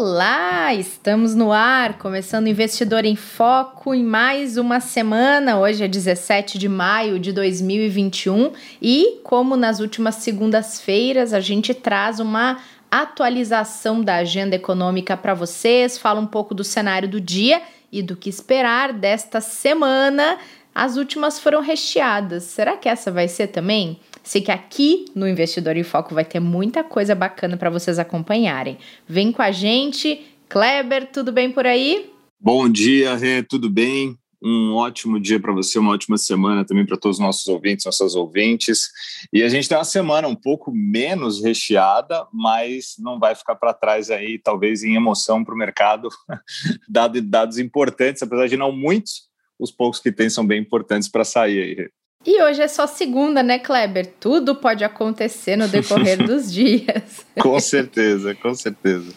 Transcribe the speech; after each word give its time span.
Olá, 0.00 0.72
estamos 0.74 1.34
no 1.34 1.50
ar, 1.50 1.98
começando 1.98 2.46
Investidor 2.46 3.04
em 3.04 3.16
Foco 3.16 3.92
em 3.92 4.04
mais 4.04 4.56
uma 4.56 4.78
semana. 4.78 5.58
Hoje 5.58 5.82
é 5.82 5.88
17 5.88 6.56
de 6.56 6.68
maio 6.68 7.18
de 7.18 7.32
2021 7.32 8.52
e, 8.80 9.18
como 9.24 9.56
nas 9.56 9.80
últimas 9.80 10.14
segundas-feiras, 10.14 11.34
a 11.34 11.40
gente 11.40 11.74
traz 11.74 12.20
uma 12.20 12.60
atualização 12.88 14.00
da 14.00 14.14
agenda 14.18 14.54
econômica 14.54 15.16
para 15.16 15.34
vocês, 15.34 15.98
fala 15.98 16.20
um 16.20 16.26
pouco 16.28 16.54
do 16.54 16.62
cenário 16.62 17.08
do 17.08 17.20
dia 17.20 17.60
e 17.90 18.00
do 18.00 18.14
que 18.14 18.30
esperar 18.30 18.92
desta 18.92 19.40
semana. 19.40 20.38
As 20.72 20.96
últimas 20.96 21.40
foram 21.40 21.60
recheadas. 21.60 22.44
Será 22.44 22.76
que 22.76 22.88
essa 22.88 23.10
vai 23.10 23.26
ser 23.26 23.48
também? 23.48 23.98
Sei 24.28 24.42
que 24.42 24.52
aqui 24.52 25.06
no 25.14 25.26
Investidor 25.26 25.74
em 25.78 25.82
Foco 25.82 26.14
vai 26.14 26.22
ter 26.22 26.38
muita 26.38 26.84
coisa 26.84 27.14
bacana 27.14 27.56
para 27.56 27.70
vocês 27.70 27.98
acompanharem. 27.98 28.76
Vem 29.08 29.32
com 29.32 29.40
a 29.40 29.50
gente. 29.50 30.20
Kleber, 30.50 31.10
tudo 31.10 31.32
bem 31.32 31.50
por 31.50 31.66
aí? 31.66 32.12
Bom 32.38 32.68
dia, 32.68 33.16
Rê, 33.16 33.42
tudo 33.42 33.70
bem? 33.70 34.18
Um 34.42 34.74
ótimo 34.74 35.18
dia 35.18 35.40
para 35.40 35.54
você, 35.54 35.78
uma 35.78 35.92
ótima 35.92 36.18
semana 36.18 36.62
também 36.62 36.84
para 36.84 36.98
todos 36.98 37.16
os 37.16 37.24
nossos 37.24 37.46
ouvintes, 37.46 37.86
nossas 37.86 38.14
ouvintes. 38.14 38.90
E 39.32 39.42
a 39.42 39.48
gente 39.48 39.66
tem 39.66 39.78
uma 39.78 39.84
semana 39.84 40.28
um 40.28 40.36
pouco 40.36 40.70
menos 40.70 41.42
recheada, 41.42 42.26
mas 42.30 42.96
não 42.98 43.18
vai 43.18 43.34
ficar 43.34 43.54
para 43.54 43.72
trás 43.72 44.10
aí, 44.10 44.38
talvez 44.38 44.84
em 44.84 44.94
emoção 44.94 45.42
para 45.42 45.54
o 45.54 45.58
mercado, 45.58 46.10
dado 46.86 47.22
dados 47.22 47.58
importantes, 47.58 48.22
apesar 48.22 48.46
de 48.46 48.58
não 48.58 48.72
muitos, 48.72 49.22
os 49.58 49.70
poucos 49.70 50.00
que 50.00 50.12
tem 50.12 50.28
são 50.28 50.46
bem 50.46 50.60
importantes 50.60 51.08
para 51.08 51.24
sair 51.24 51.62
aí. 51.62 51.97
E 52.26 52.42
hoje 52.42 52.60
é 52.60 52.68
só 52.68 52.86
segunda, 52.86 53.42
né, 53.42 53.58
Kleber? 53.58 54.06
Tudo 54.18 54.54
pode 54.54 54.84
acontecer 54.84 55.56
no 55.56 55.68
decorrer 55.68 56.18
dos 56.18 56.50
dias. 56.52 57.24
com 57.38 57.58
certeza, 57.60 58.34
com 58.34 58.54
certeza. 58.54 59.12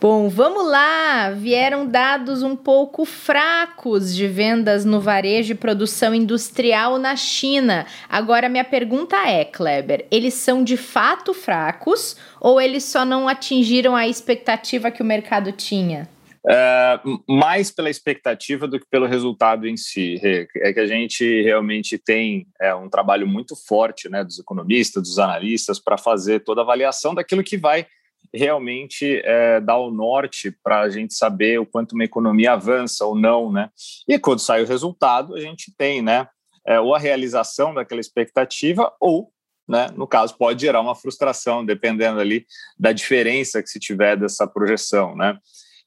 Bom, 0.00 0.28
vamos 0.28 0.64
lá! 0.70 1.30
Vieram 1.30 1.86
dados 1.86 2.42
um 2.42 2.54
pouco 2.54 3.04
fracos 3.04 4.14
de 4.14 4.28
vendas 4.28 4.84
no 4.84 5.00
varejo 5.00 5.52
e 5.52 5.56
produção 5.56 6.14
industrial 6.14 6.98
na 6.98 7.16
China. 7.16 7.84
Agora, 8.08 8.48
minha 8.48 8.62
pergunta 8.64 9.16
é, 9.26 9.44
Kleber: 9.44 10.06
eles 10.10 10.34
são 10.34 10.62
de 10.62 10.76
fato 10.76 11.34
fracos 11.34 12.16
ou 12.40 12.60
eles 12.60 12.84
só 12.84 13.04
não 13.04 13.26
atingiram 13.26 13.96
a 13.96 14.06
expectativa 14.06 14.90
que 14.90 15.02
o 15.02 15.06
mercado 15.06 15.50
tinha? 15.50 16.08
É, 16.46 17.00
mais 17.26 17.70
pela 17.70 17.88
expectativa 17.88 18.68
do 18.68 18.78
que 18.78 18.86
pelo 18.90 19.06
resultado 19.06 19.66
em 19.66 19.76
si. 19.76 20.20
É 20.22 20.72
que 20.72 20.80
a 20.80 20.86
gente 20.86 21.42
realmente 21.42 21.96
tem 21.96 22.46
é, 22.60 22.74
um 22.74 22.88
trabalho 22.90 23.26
muito 23.26 23.56
forte 23.56 24.10
né, 24.10 24.22
dos 24.22 24.38
economistas, 24.38 25.02
dos 25.02 25.18
analistas, 25.18 25.78
para 25.78 25.96
fazer 25.96 26.40
toda 26.40 26.60
a 26.60 26.64
avaliação 26.64 27.14
daquilo 27.14 27.42
que 27.42 27.56
vai 27.56 27.86
realmente 28.32 29.22
é, 29.24 29.60
dar 29.60 29.78
o 29.78 29.90
norte 29.90 30.50
para 30.62 30.80
a 30.80 30.90
gente 30.90 31.14
saber 31.14 31.60
o 31.60 31.66
quanto 31.66 31.92
uma 31.92 32.04
economia 32.04 32.52
avança 32.52 33.06
ou 33.06 33.14
não. 33.14 33.50
Né? 33.50 33.70
E 34.06 34.18
quando 34.18 34.40
sai 34.40 34.62
o 34.62 34.66
resultado, 34.66 35.34
a 35.34 35.40
gente 35.40 35.72
tem 35.76 36.02
né, 36.02 36.28
é, 36.66 36.78
ou 36.78 36.94
a 36.94 36.98
realização 36.98 37.72
daquela 37.72 38.00
expectativa 38.00 38.92
ou 39.00 39.32
né, 39.66 39.88
no 39.96 40.06
caso, 40.06 40.36
pode 40.36 40.60
gerar 40.60 40.82
uma 40.82 40.94
frustração, 40.94 41.64
dependendo 41.64 42.20
ali 42.20 42.44
da 42.78 42.92
diferença 42.92 43.62
que 43.62 43.68
se 43.70 43.80
tiver 43.80 44.14
dessa 44.14 44.46
projeção, 44.46 45.16
né? 45.16 45.38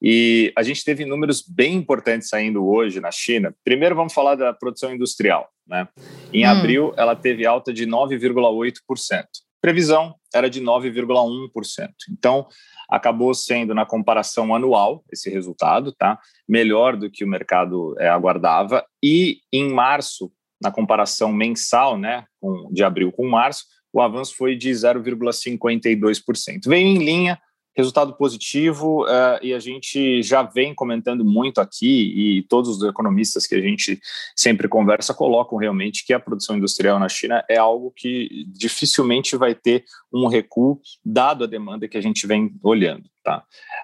E 0.01 0.53
a 0.55 0.61
gente 0.63 0.83
teve 0.83 1.05
números 1.05 1.41
bem 1.41 1.75
importantes 1.75 2.29
saindo 2.29 2.67
hoje 2.67 2.99
na 2.99 3.11
China. 3.11 3.53
Primeiro, 3.63 3.95
vamos 3.95 4.13
falar 4.13 4.35
da 4.35 4.53
produção 4.53 4.93
industrial. 4.93 5.49
Né? 5.67 5.87
Em 6.31 6.45
hum. 6.45 6.49
abril, 6.49 6.93
ela 6.97 7.15
teve 7.15 7.45
alta 7.45 7.73
de 7.73 7.85
9,8%. 7.87 9.25
Previsão 9.59 10.15
era 10.33 10.49
de 10.49 10.61
9,1%. 10.61 11.89
Então, 12.11 12.47
acabou 12.89 13.33
sendo, 13.33 13.73
na 13.73 13.85
comparação 13.85 14.53
anual, 14.53 15.03
esse 15.11 15.29
resultado, 15.29 15.91
tá? 15.91 16.19
melhor 16.47 16.95
do 16.95 17.09
que 17.09 17.25
o 17.25 17.27
mercado 17.27 17.95
é, 17.99 18.07
aguardava. 18.07 18.85
E 19.03 19.39
em 19.51 19.69
março, 19.73 20.31
na 20.61 20.71
comparação 20.71 21.33
mensal, 21.33 21.97
né, 21.97 22.25
com, 22.39 22.71
de 22.71 22.83
abril 22.83 23.11
com 23.11 23.27
março, 23.27 23.65
o 23.91 23.99
avanço 23.99 24.35
foi 24.35 24.55
de 24.55 24.69
0,52%. 24.69 26.59
Veio 26.67 26.87
em 26.87 26.97
linha 26.97 27.39
resultado 27.77 28.13
positivo 28.13 29.03
uh, 29.03 29.37
e 29.39 29.53
a 29.53 29.59
gente 29.59 30.23
já 30.23 30.41
vem 30.41 30.73
comentando 30.73 31.23
muito 31.23 31.61
aqui 31.61 32.39
e 32.39 32.43
todos 32.43 32.77
os 32.77 32.83
economistas 32.83 33.45
que 33.45 33.53
a 33.53 33.61
gente 33.61 33.99
sempre 34.35 34.67
conversa 34.67 35.13
colocam 35.13 35.59
realmente 35.59 36.03
que 36.03 36.11
a 36.11 36.19
produção 36.19 36.57
industrial 36.57 36.97
na 36.97 37.07
China 37.07 37.45
é 37.47 37.55
algo 37.55 37.93
que 37.95 38.45
dificilmente 38.47 39.37
vai 39.37 39.53
ter 39.53 39.85
um 40.11 40.25
recuo 40.25 40.81
dado 41.05 41.43
a 41.43 41.47
demanda 41.47 41.87
que 41.87 41.97
a 41.97 42.01
gente 42.01 42.25
vem 42.25 42.51
olhando, 42.63 43.07
tá? 43.23 43.43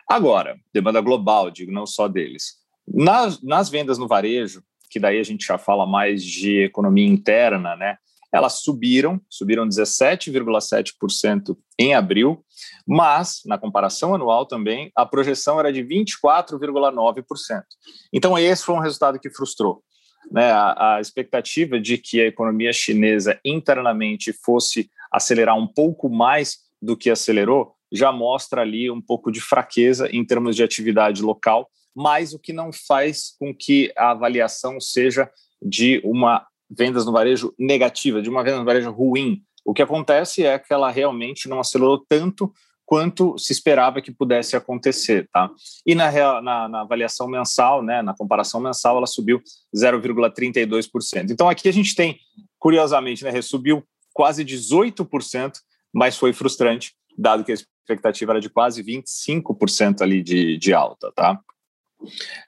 Agora, 0.09 0.57
demanda 0.73 0.99
global, 0.99 1.51
digo, 1.51 1.71
não 1.71 1.85
só 1.85 2.07
deles. 2.07 2.55
Nas, 2.87 3.41
nas 3.43 3.69
vendas 3.69 3.99
no 3.99 4.07
varejo, 4.07 4.63
que 4.89 4.99
daí 4.99 5.19
a 5.19 5.23
gente 5.23 5.45
já 5.45 5.59
fala 5.59 5.85
mais 5.85 6.23
de 6.23 6.63
economia 6.63 7.07
interna, 7.07 7.75
né? 7.75 7.97
Elas 8.33 8.61
subiram, 8.61 9.21
subiram 9.29 9.67
17,7% 9.67 11.55
em 11.77 11.93
abril, 11.93 12.43
mas, 12.87 13.41
na 13.45 13.59
comparação 13.59 14.15
anual 14.15 14.47
também, 14.47 14.91
a 14.95 15.05
projeção 15.05 15.59
era 15.59 15.71
de 15.71 15.83
24,9%. 15.83 17.63
Então, 18.11 18.37
esse 18.37 18.65
foi 18.65 18.73
um 18.73 18.79
resultado 18.79 19.19
que 19.19 19.29
frustrou. 19.29 19.83
Né, 20.31 20.49
a, 20.51 20.95
a, 20.95 21.01
expectativa 21.01 21.79
de 21.79 21.97
que 21.97 22.21
a 22.21 22.25
economia 22.25 22.71
chinesa 22.71 23.37
internamente 23.43 24.31
fosse 24.31 24.89
acelerar 25.11 25.55
um 25.55 25.67
pouco 25.67 26.09
mais 26.09 26.59
do 26.81 26.95
que 26.95 27.09
acelerou 27.09 27.75
já 27.91 28.11
mostra 28.11 28.61
ali 28.61 28.89
um 28.89 29.01
pouco 29.01 29.29
de 29.29 29.41
fraqueza 29.41 30.09
em 30.11 30.25
termos 30.25 30.55
de 30.55 30.63
atividade 30.63 31.21
local, 31.21 31.69
mas 31.93 32.33
o 32.33 32.39
que 32.39 32.53
não 32.53 32.71
faz 32.71 33.35
com 33.37 33.53
que 33.53 33.93
a 33.95 34.11
avaliação 34.11 34.79
seja 34.79 35.29
de 35.61 36.01
uma 36.03 36.47
vendas 36.75 37.05
no 37.05 37.11
varejo 37.11 37.53
negativa, 37.57 38.21
de 38.21 38.29
uma 38.29 38.43
venda 38.43 38.59
no 38.59 38.65
varejo 38.65 38.91
ruim. 38.91 39.41
O 39.65 39.73
que 39.73 39.81
acontece 39.81 40.45
é 40.45 40.59
que 40.59 40.73
ela 40.73 40.89
realmente 40.91 41.47
não 41.47 41.59
acelerou 41.59 42.03
tanto 42.07 42.51
quanto 42.85 43.37
se 43.37 43.53
esperava 43.53 44.01
que 44.01 44.11
pudesse 44.11 44.55
acontecer, 44.55 45.27
tá? 45.31 45.49
E 45.85 45.95
na, 45.95 46.11
na, 46.41 46.67
na 46.67 46.81
avaliação 46.81 47.27
mensal, 47.27 47.81
né, 47.81 48.01
na 48.01 48.13
comparação 48.13 48.59
mensal, 48.59 48.97
ela 48.97 49.07
subiu 49.07 49.41
0,32%. 49.75 51.31
Então 51.31 51.47
aqui 51.47 51.69
a 51.69 51.73
gente 51.73 51.95
tem, 51.95 52.19
curiosamente, 52.59 53.23
né, 53.23 53.41
subiu 53.41 53.83
quase 54.13 54.43
18%, 54.43 55.53
mas 55.93 56.17
foi 56.17 56.33
frustrante, 56.33 56.93
dado 57.17 57.43
que 57.43 57.51
a 57.51 57.55
expectativa 57.55 58.33
era 58.33 58.41
de 58.41 58.49
quase 58.49 58.83
25% 58.83 60.01
ali 60.01 60.21
de, 60.21 60.57
de 60.57 60.73
alta, 60.73 61.11
tá? 61.15 61.39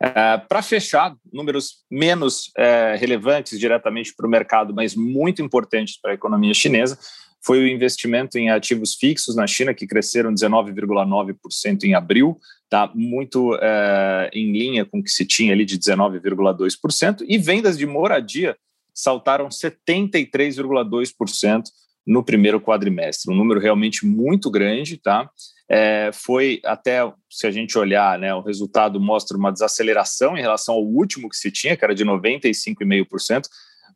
É, 0.01 0.37
para 0.37 0.61
fechar, 0.61 1.15
números 1.31 1.83
menos 1.89 2.51
é, 2.57 2.95
relevantes 2.97 3.59
diretamente 3.59 4.13
para 4.15 4.27
o 4.27 4.29
mercado, 4.29 4.73
mas 4.73 4.95
muito 4.95 5.41
importantes 5.41 5.99
para 5.99 6.11
a 6.11 6.15
economia 6.15 6.53
chinesa, 6.53 6.97
foi 7.45 7.59
o 7.59 7.67
investimento 7.67 8.39
em 8.39 8.49
ativos 8.49 8.95
fixos 8.95 9.35
na 9.35 9.45
China, 9.45 9.73
que 9.73 9.85
cresceram 9.85 10.33
19,9% 10.33 11.83
em 11.83 11.93
abril, 11.93 12.39
tá 12.67 12.91
muito 12.95 13.55
é, 13.61 14.31
em 14.33 14.51
linha 14.51 14.83
com 14.83 14.97
o 14.97 15.03
que 15.03 15.11
se 15.11 15.23
tinha 15.25 15.53
ali 15.53 15.63
de 15.63 15.77
19,2%, 15.77 17.23
e 17.27 17.37
vendas 17.37 17.77
de 17.77 17.85
moradia 17.85 18.57
saltaram 18.91 19.49
73,2% 19.49 21.61
no 22.07 22.23
primeiro 22.23 22.59
quadrimestre, 22.59 23.31
um 23.31 23.37
número 23.37 23.59
realmente 23.59 24.03
muito 24.05 24.49
grande, 24.49 24.97
tá? 24.97 25.29
É, 25.69 26.11
foi 26.13 26.61
até, 26.63 26.99
se 27.29 27.47
a 27.47 27.51
gente 27.51 27.77
olhar, 27.77 28.19
né, 28.19 28.33
o 28.33 28.41
resultado 28.41 28.99
mostra 28.99 29.35
uma 29.35 29.51
desaceleração 29.51 30.37
em 30.37 30.41
relação 30.41 30.75
ao 30.75 30.83
último 30.83 31.29
que 31.29 31.37
se 31.37 31.51
tinha, 31.51 31.75
que 31.75 31.83
era 31.83 31.95
de 31.95 32.05
95,5%, 32.05 33.47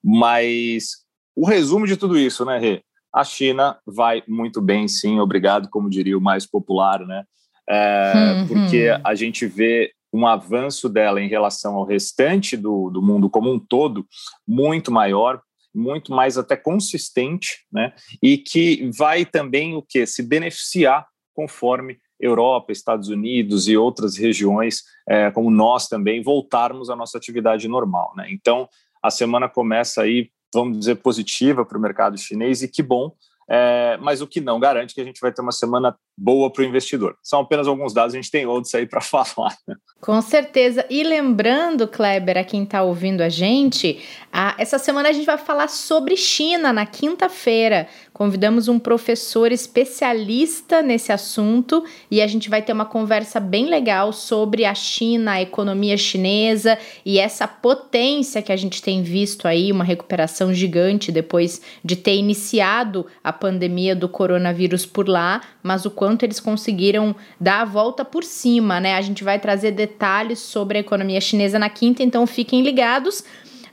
mas 0.03 1.05
o 1.35 1.45
resumo 1.45 1.85
de 1.85 1.95
tudo 1.95 2.17
isso, 2.17 2.43
né, 2.43 2.57
Rê? 2.57 2.81
A 3.13 3.23
China 3.23 3.77
vai 3.85 4.23
muito 4.27 4.61
bem, 4.61 4.87
sim, 4.87 5.19
obrigado, 5.19 5.69
como 5.69 5.89
diria 5.89 6.17
o 6.17 6.21
mais 6.21 6.45
popular, 6.45 7.05
né? 7.05 7.23
É, 7.67 8.13
uhum. 8.13 8.47
Porque 8.47 8.89
a 9.03 9.15
gente 9.15 9.45
vê 9.45 9.91
um 10.11 10.25
avanço 10.25 10.89
dela 10.89 11.21
em 11.21 11.27
relação 11.27 11.75
ao 11.75 11.85
restante 11.85 12.57
do, 12.57 12.89
do 12.89 13.01
mundo 13.01 13.29
como 13.29 13.51
um 13.51 13.59
todo 13.59 14.05
muito 14.47 14.91
maior, 14.91 15.41
muito 15.73 16.11
mais 16.11 16.37
até 16.37 16.55
consistente, 16.55 17.65
né? 17.71 17.93
E 18.21 18.37
que 18.37 18.89
vai 18.97 19.25
também 19.25 19.75
o 19.75 19.83
que 19.83 20.05
se 20.05 20.23
beneficiar 20.23 21.07
conforme 21.39 21.97
Europa, 22.19 22.73
Estados 22.73 23.07
Unidos 23.07 23.69
e 23.69 23.77
outras 23.77 24.17
regiões, 24.17 24.83
é, 25.07 25.31
como 25.31 25.49
nós 25.49 25.87
também, 25.87 26.21
voltarmos 26.21 26.89
à 26.89 26.97
nossa 26.97 27.17
atividade 27.17 27.65
normal. 27.69 28.11
Né? 28.17 28.27
Então, 28.29 28.67
a 29.01 29.09
semana 29.09 29.47
começa 29.47 30.01
aí, 30.01 30.29
vamos 30.53 30.79
dizer, 30.79 30.95
positiva 30.95 31.63
para 31.63 31.77
o 31.77 31.81
mercado 31.81 32.17
chinês 32.17 32.61
e 32.61 32.67
que 32.67 32.83
bom, 32.83 33.13
é, 33.49 33.97
mas 34.01 34.21
o 34.21 34.27
que 34.27 34.41
não 34.41 34.59
garante 34.59 34.93
que 34.93 34.99
a 34.99 35.05
gente 35.05 35.21
vai 35.21 35.31
ter 35.31 35.41
uma 35.41 35.53
semana 35.53 35.97
boa 36.19 36.51
para 36.51 36.61
o 36.61 36.65
investidor. 36.65 37.15
São 37.23 37.39
apenas 37.39 37.67
alguns 37.67 37.93
dados, 37.93 38.13
a 38.13 38.17
gente 38.17 38.29
tem 38.29 38.45
outros 38.45 38.75
aí 38.75 38.85
para 38.85 38.99
falar. 39.01 39.55
Com 40.01 40.21
certeza. 40.21 40.85
E 40.89 41.03
lembrando, 41.03 41.87
Kleber, 41.87 42.37
a 42.37 42.43
quem 42.43 42.63
está 42.63 42.83
ouvindo 42.83 43.21
a 43.21 43.29
gente, 43.29 43.99
a, 44.31 44.55
essa 44.57 44.77
semana 44.77 45.09
a 45.09 45.11
gente 45.11 45.25
vai 45.25 45.37
falar 45.37 45.69
sobre 45.69 46.17
China 46.17 46.73
na 46.73 46.85
quinta-feira. 46.85 47.87
Convidamos 48.13 48.67
um 48.67 48.77
professor 48.77 49.51
especialista 49.51 50.81
nesse 50.81 51.11
assunto 51.11 51.83
e 52.11 52.21
a 52.21 52.27
gente 52.27 52.49
vai 52.49 52.61
ter 52.61 52.73
uma 52.73 52.85
conversa 52.85 53.39
bem 53.39 53.69
legal 53.69 54.11
sobre 54.11 54.65
a 54.65 54.75
China, 54.75 55.33
a 55.33 55.41
economia 55.41 55.95
chinesa 55.95 56.77
e 57.05 57.17
essa 57.17 57.47
potência 57.47 58.41
que 58.41 58.51
a 58.51 58.57
gente 58.57 58.81
tem 58.81 59.01
visto 59.01 59.47
aí, 59.47 59.71
uma 59.71 59.83
recuperação 59.83 60.53
gigante 60.53 61.11
depois 61.11 61.61
de 61.83 61.95
ter 61.95 62.15
iniciado 62.15 63.05
a 63.23 63.31
pandemia 63.31 63.95
do 63.95 64.09
coronavírus 64.09 64.85
por 64.85 65.07
lá, 65.07 65.41
mas 65.63 65.85
o 65.85 65.91
quanto 65.91 66.08
eles 66.23 66.39
conseguiram 66.39 67.15
dar 67.39 67.61
a 67.61 67.65
volta 67.65 68.05
por 68.05 68.23
cima, 68.23 68.79
né? 68.79 68.95
A 68.95 69.01
gente 69.01 69.23
vai 69.23 69.39
trazer 69.39 69.71
detalhes 69.71 70.39
sobre 70.39 70.77
a 70.77 70.81
economia 70.81 71.19
chinesa 71.19 71.59
na 71.59 71.69
quinta, 71.69 72.03
então 72.03 72.25
fiquem 72.25 72.61
ligados. 72.61 73.23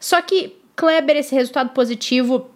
Só 0.01 0.21
que, 0.21 0.57
Kleber, 0.75 1.17
esse 1.17 1.35
resultado 1.35 1.71
positivo 1.71 2.51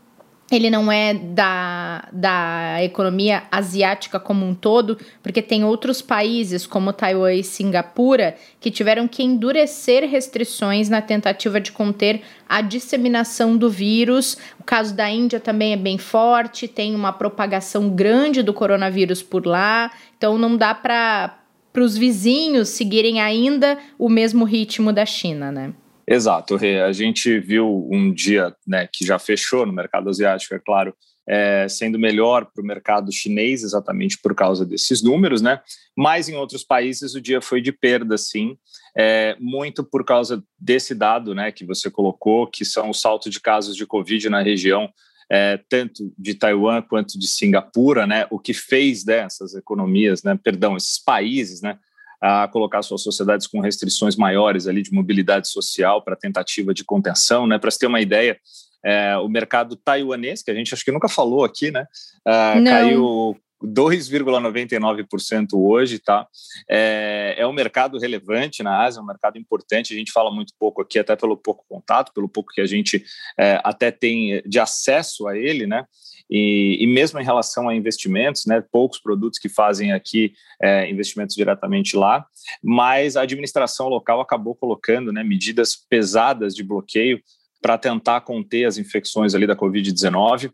ele 0.51 0.69
não 0.69 0.91
é 0.91 1.15
da, 1.15 2.09
da 2.13 2.83
economia 2.83 3.45
asiática 3.53 4.19
como 4.19 4.45
um 4.45 4.55
todo, 4.55 4.99
porque 5.23 5.41
tem 5.41 5.65
outros 5.65 6.03
países, 6.03 6.67
como 6.67 6.93
Taiwan 6.93 7.35
e 7.35 7.45
Singapura, 7.45 8.35
que 8.59 8.71
tiveram 8.71 9.07
que 9.07 9.23
endurecer 9.23 10.09
restrições 10.09 10.89
na 10.89 11.01
tentativa 11.01 11.61
de 11.61 11.71
conter 11.71 12.23
a 12.49 12.61
disseminação 12.61 13.57
do 13.57 13.71
vírus. 13.71 14.37
O 14.59 14.65
caso 14.65 14.95
da 14.95 15.09
Índia 15.09 15.39
também 15.39 15.73
é 15.73 15.77
bem 15.77 15.99
forte, 15.99 16.67
tem 16.67 16.97
uma 16.97 17.13
propagação 17.13 17.89
grande 17.89 18.43
do 18.43 18.53
coronavírus 18.53 19.23
por 19.23 19.47
lá, 19.47 19.93
então 20.19 20.37
não 20.37 20.57
dá 20.57 20.75
para 20.75 21.39
os 21.77 21.97
vizinhos 21.97 22.71
seguirem 22.71 23.21
ainda 23.21 23.79
o 23.97 24.09
mesmo 24.09 24.45
ritmo 24.45 24.93
da 24.93 25.07
China, 25.07 25.53
né? 25.53 25.73
Exato, 26.07 26.57
Rê. 26.57 26.81
A 26.81 26.93
gente 26.93 27.39
viu 27.39 27.89
um 27.91 28.13
dia 28.13 28.55
né, 28.67 28.89
que 28.93 29.05
já 29.05 29.19
fechou 29.19 29.65
no 29.65 29.73
mercado 29.73 30.09
asiático, 30.09 30.55
é 30.55 30.59
claro, 30.59 30.95
é, 31.29 31.69
sendo 31.69 31.99
melhor 31.99 32.47
para 32.47 32.63
o 32.63 32.67
mercado 32.67 33.13
chinês, 33.13 33.63
exatamente 33.63 34.19
por 34.19 34.35
causa 34.35 34.67
desses 34.67 35.03
números, 35.03 35.41
né? 35.41 35.61
Mas 35.97 36.29
em 36.29 36.35
outros 36.35 36.65
países 36.65 37.15
o 37.15 37.21
dia 37.21 37.41
foi 37.41 37.61
de 37.61 37.71
perda, 37.71 38.19
sim, 38.19 38.57
é, 38.97 39.37
muito 39.39 39.85
por 39.85 40.05
causa 40.05 40.43
desse 40.59 40.95
dado 40.95 41.35
né, 41.35 41.53
que 41.53 41.65
você 41.65 41.89
colocou, 41.91 42.49
que 42.49 42.65
são 42.65 42.91
o 42.91 42.95
salto 42.95 43.31
de 43.31 43.41
casos 43.41 43.77
de 43.77 43.87
Covid 43.87 44.29
na 44.29 44.43
região, 44.43 44.93
é, 45.31 45.61
tanto 45.69 46.13
de 46.19 46.35
Taiwan 46.35 46.83
quanto 46.83 47.17
de 47.17 47.29
Singapura, 47.29 48.05
né? 48.05 48.27
O 48.31 48.39
que 48.39 48.53
fez 48.53 49.05
dessas 49.05 49.55
economias, 49.55 50.25
né? 50.25 50.37
Perdão, 50.43 50.77
esses 50.77 50.99
países, 50.99 51.63
né? 51.63 51.79
A 52.21 52.47
colocar 52.49 52.83
suas 52.83 53.03
sociedades 53.03 53.47
com 53.47 53.61
restrições 53.61 54.17
maiores 54.17 54.67
ali 54.67 54.83
de 54.83 54.93
mobilidade 54.93 55.49
social 55.49 56.03
para 56.03 56.17
tentativa 56.17 56.75
de 56.75 56.85
contenção, 56.85 57.47
né? 57.47 57.59
Para 57.59 57.71
se 57.71 57.79
ter 57.79 57.87
uma 57.87 58.01
ideia, 58.01 58.39
é, 58.85 59.17
o 59.17 59.29
mercado 59.29 59.77
taiwanês, 59.77 60.43
que 60.43 60.51
a 60.51 60.55
gente 60.55 60.75
acho 60.75 60.85
que 60.85 60.93
nunca 60.93 61.09
falou 61.09 61.45
aqui, 61.45 61.71
né? 61.71 61.87
Uh, 62.27 62.65
caiu 62.65 63.37
2,99% 63.63 65.49
hoje, 65.55 65.99
tá? 65.99 66.27
É, 66.69 67.35
é 67.39 67.47
um 67.47 67.53
mercado 67.53 67.99
relevante 67.99 68.63
na 68.63 68.83
Ásia, 68.85 69.03
um 69.03 69.07
mercado 69.07 69.39
importante. 69.39 69.93
A 69.93 69.97
gente 69.97 70.13
fala 70.13 70.31
muito 70.31 70.55
pouco 70.59 70.81
aqui, 70.81 70.99
até 70.99 71.15
pelo 71.15 71.37
pouco 71.37 71.65
contato, 71.69 72.13
pelo 72.15 72.29
pouco 72.29 72.53
que 72.53 72.61
a 72.61 72.67
gente 72.67 73.05
é, 73.39 73.61
até 73.63 73.91
tem 73.91 74.43
de 74.47 74.59
acesso 74.59 75.29
a 75.29 75.37
ele, 75.37 75.67
né? 75.67 75.85
E, 76.31 76.79
e, 76.81 76.87
mesmo 76.87 77.19
em 77.19 77.25
relação 77.25 77.69
a 77.69 77.75
investimentos, 77.75 78.47
né, 78.47 78.63
poucos 78.71 79.01
produtos 79.01 79.39
que 79.39 79.49
fazem 79.49 79.93
aqui 79.93 80.33
é, 80.63 80.89
investimentos 80.89 81.35
diretamente 81.35 81.97
lá, 81.97 82.25
mas 82.63 83.17
a 83.17 83.23
administração 83.23 83.89
local 83.89 84.21
acabou 84.21 84.55
colocando 84.55 85.13
né, 85.13 85.25
medidas 85.25 85.75
pesadas 85.75 86.55
de 86.55 86.63
bloqueio 86.63 87.21
para 87.61 87.77
tentar 87.77 88.21
conter 88.21 88.65
as 88.65 88.79
infecções 88.79 89.35
ali 89.35 89.47
da 89.47 89.57
Covid-19 89.57 90.53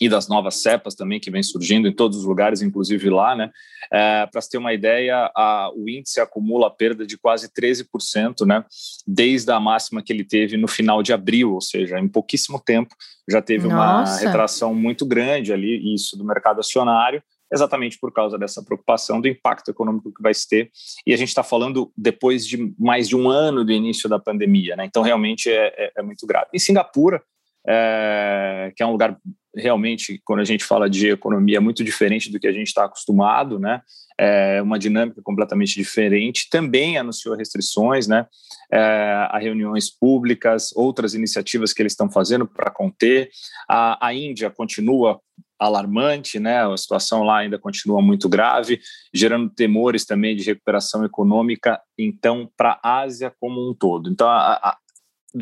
e 0.00 0.08
das 0.08 0.28
novas 0.28 0.62
cepas 0.62 0.94
também 0.94 1.20
que 1.20 1.30
vem 1.30 1.42
surgindo 1.42 1.86
em 1.86 1.92
todos 1.92 2.18
os 2.18 2.24
lugares, 2.24 2.62
inclusive 2.62 3.08
lá, 3.10 3.36
né? 3.36 3.50
É, 3.92 4.26
Para 4.26 4.40
se 4.40 4.50
ter 4.50 4.58
uma 4.58 4.72
ideia, 4.72 5.30
a, 5.36 5.70
o 5.74 5.88
índice 5.88 6.20
acumula 6.20 6.70
perda 6.70 7.06
de 7.06 7.18
quase 7.18 7.48
13%, 7.48 8.46
né? 8.46 8.64
Desde 9.06 9.50
a 9.50 9.60
máxima 9.60 10.02
que 10.02 10.12
ele 10.12 10.24
teve 10.24 10.56
no 10.56 10.68
final 10.68 11.02
de 11.02 11.12
abril, 11.12 11.52
ou 11.52 11.60
seja, 11.60 11.98
em 11.98 12.08
pouquíssimo 12.08 12.60
tempo 12.60 12.94
já 13.30 13.40
teve 13.40 13.68
Nossa. 13.68 14.12
uma 14.12 14.18
retração 14.18 14.74
muito 14.74 15.06
grande 15.06 15.52
ali, 15.52 15.94
isso 15.94 16.16
do 16.16 16.24
mercado 16.24 16.60
acionário, 16.60 17.22
exatamente 17.52 17.98
por 17.98 18.12
causa 18.12 18.38
dessa 18.38 18.64
preocupação 18.64 19.20
do 19.20 19.28
impacto 19.28 19.70
econômico 19.70 20.12
que 20.12 20.22
vai 20.22 20.32
ter. 20.48 20.70
E 21.06 21.12
a 21.12 21.16
gente 21.16 21.28
está 21.28 21.42
falando 21.42 21.92
depois 21.96 22.46
de 22.46 22.74
mais 22.78 23.08
de 23.08 23.14
um 23.14 23.28
ano 23.28 23.64
do 23.64 23.72
início 23.72 24.08
da 24.08 24.18
pandemia, 24.18 24.74
né? 24.74 24.84
Então, 24.86 25.02
realmente 25.02 25.50
é, 25.50 25.66
é, 25.76 25.92
é 25.98 26.02
muito 26.02 26.26
grave. 26.26 26.48
Em 26.54 26.58
Singapura, 26.58 27.22
é, 27.66 28.72
que 28.74 28.82
é 28.82 28.86
um 28.86 28.92
lugar 28.92 29.16
realmente, 29.54 30.20
quando 30.24 30.40
a 30.40 30.44
gente 30.44 30.64
fala 30.64 30.88
de 30.88 31.08
economia, 31.08 31.58
é 31.58 31.60
muito 31.60 31.84
diferente 31.84 32.30
do 32.30 32.40
que 32.40 32.46
a 32.46 32.52
gente 32.52 32.68
está 32.68 32.84
acostumado, 32.84 33.58
né? 33.58 33.80
É 34.18 34.62
uma 34.62 34.78
dinâmica 34.78 35.20
completamente 35.22 35.74
diferente. 35.74 36.48
Também 36.50 36.96
anunciou 36.96 37.36
restrições, 37.36 38.06
né? 38.06 38.26
É, 38.72 39.28
a 39.30 39.38
reuniões 39.38 39.90
públicas, 39.90 40.70
outras 40.74 41.14
iniciativas 41.14 41.72
que 41.72 41.82
eles 41.82 41.92
estão 41.92 42.10
fazendo 42.10 42.46
para 42.46 42.70
conter. 42.70 43.30
A, 43.68 44.06
a 44.06 44.14
Índia 44.14 44.50
continua 44.50 45.20
alarmante, 45.58 46.40
né? 46.40 46.64
A 46.64 46.76
situação 46.76 47.22
lá 47.22 47.38
ainda 47.38 47.58
continua 47.58 48.02
muito 48.02 48.28
grave, 48.28 48.80
gerando 49.14 49.50
temores 49.50 50.04
também 50.04 50.34
de 50.34 50.44
recuperação 50.44 51.04
econômica, 51.04 51.80
então, 51.96 52.50
para 52.56 52.80
a 52.82 53.00
Ásia 53.00 53.32
como 53.38 53.68
um 53.68 53.74
todo. 53.74 54.10
Então, 54.10 54.28
a, 54.28 54.76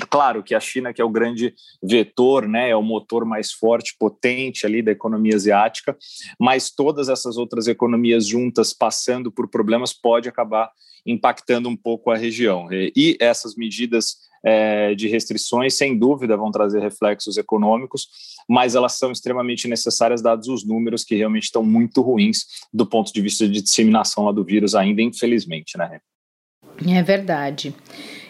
Claro 0.08 0.42
que 0.42 0.54
a 0.54 0.60
China, 0.60 0.92
que 0.92 1.02
é 1.02 1.04
o 1.04 1.10
grande 1.10 1.54
vetor, 1.82 2.46
né, 2.46 2.70
é 2.70 2.76
o 2.76 2.82
motor 2.82 3.24
mais 3.24 3.52
forte, 3.52 3.96
potente 3.98 4.64
ali 4.64 4.82
da 4.82 4.92
economia 4.92 5.34
asiática, 5.34 5.96
mas 6.38 6.70
todas 6.70 7.08
essas 7.08 7.36
outras 7.36 7.66
economias 7.66 8.26
juntas 8.26 8.72
passando 8.72 9.32
por 9.32 9.48
problemas 9.48 9.92
pode 9.92 10.28
acabar 10.28 10.70
impactando 11.04 11.68
um 11.68 11.76
pouco 11.76 12.10
a 12.10 12.16
região. 12.16 12.68
E 12.72 13.16
essas 13.20 13.56
medidas 13.56 14.16
é, 14.44 14.94
de 14.94 15.08
restrições, 15.08 15.74
sem 15.74 15.98
dúvida, 15.98 16.36
vão 16.36 16.50
trazer 16.50 16.80
reflexos 16.80 17.36
econômicos, 17.36 18.08
mas 18.48 18.74
elas 18.74 18.98
são 18.98 19.10
extremamente 19.12 19.68
necessárias, 19.68 20.22
dados 20.22 20.48
os 20.48 20.64
números 20.64 21.04
que 21.04 21.14
realmente 21.14 21.44
estão 21.44 21.62
muito 21.62 22.00
ruins 22.00 22.44
do 22.72 22.86
ponto 22.86 23.12
de 23.12 23.20
vista 23.20 23.48
de 23.48 23.60
disseminação 23.60 24.24
lá 24.24 24.32
do 24.32 24.44
vírus, 24.44 24.74
ainda, 24.74 25.02
infelizmente, 25.02 25.76
né? 25.76 26.00
É 26.86 27.02
verdade. 27.02 27.74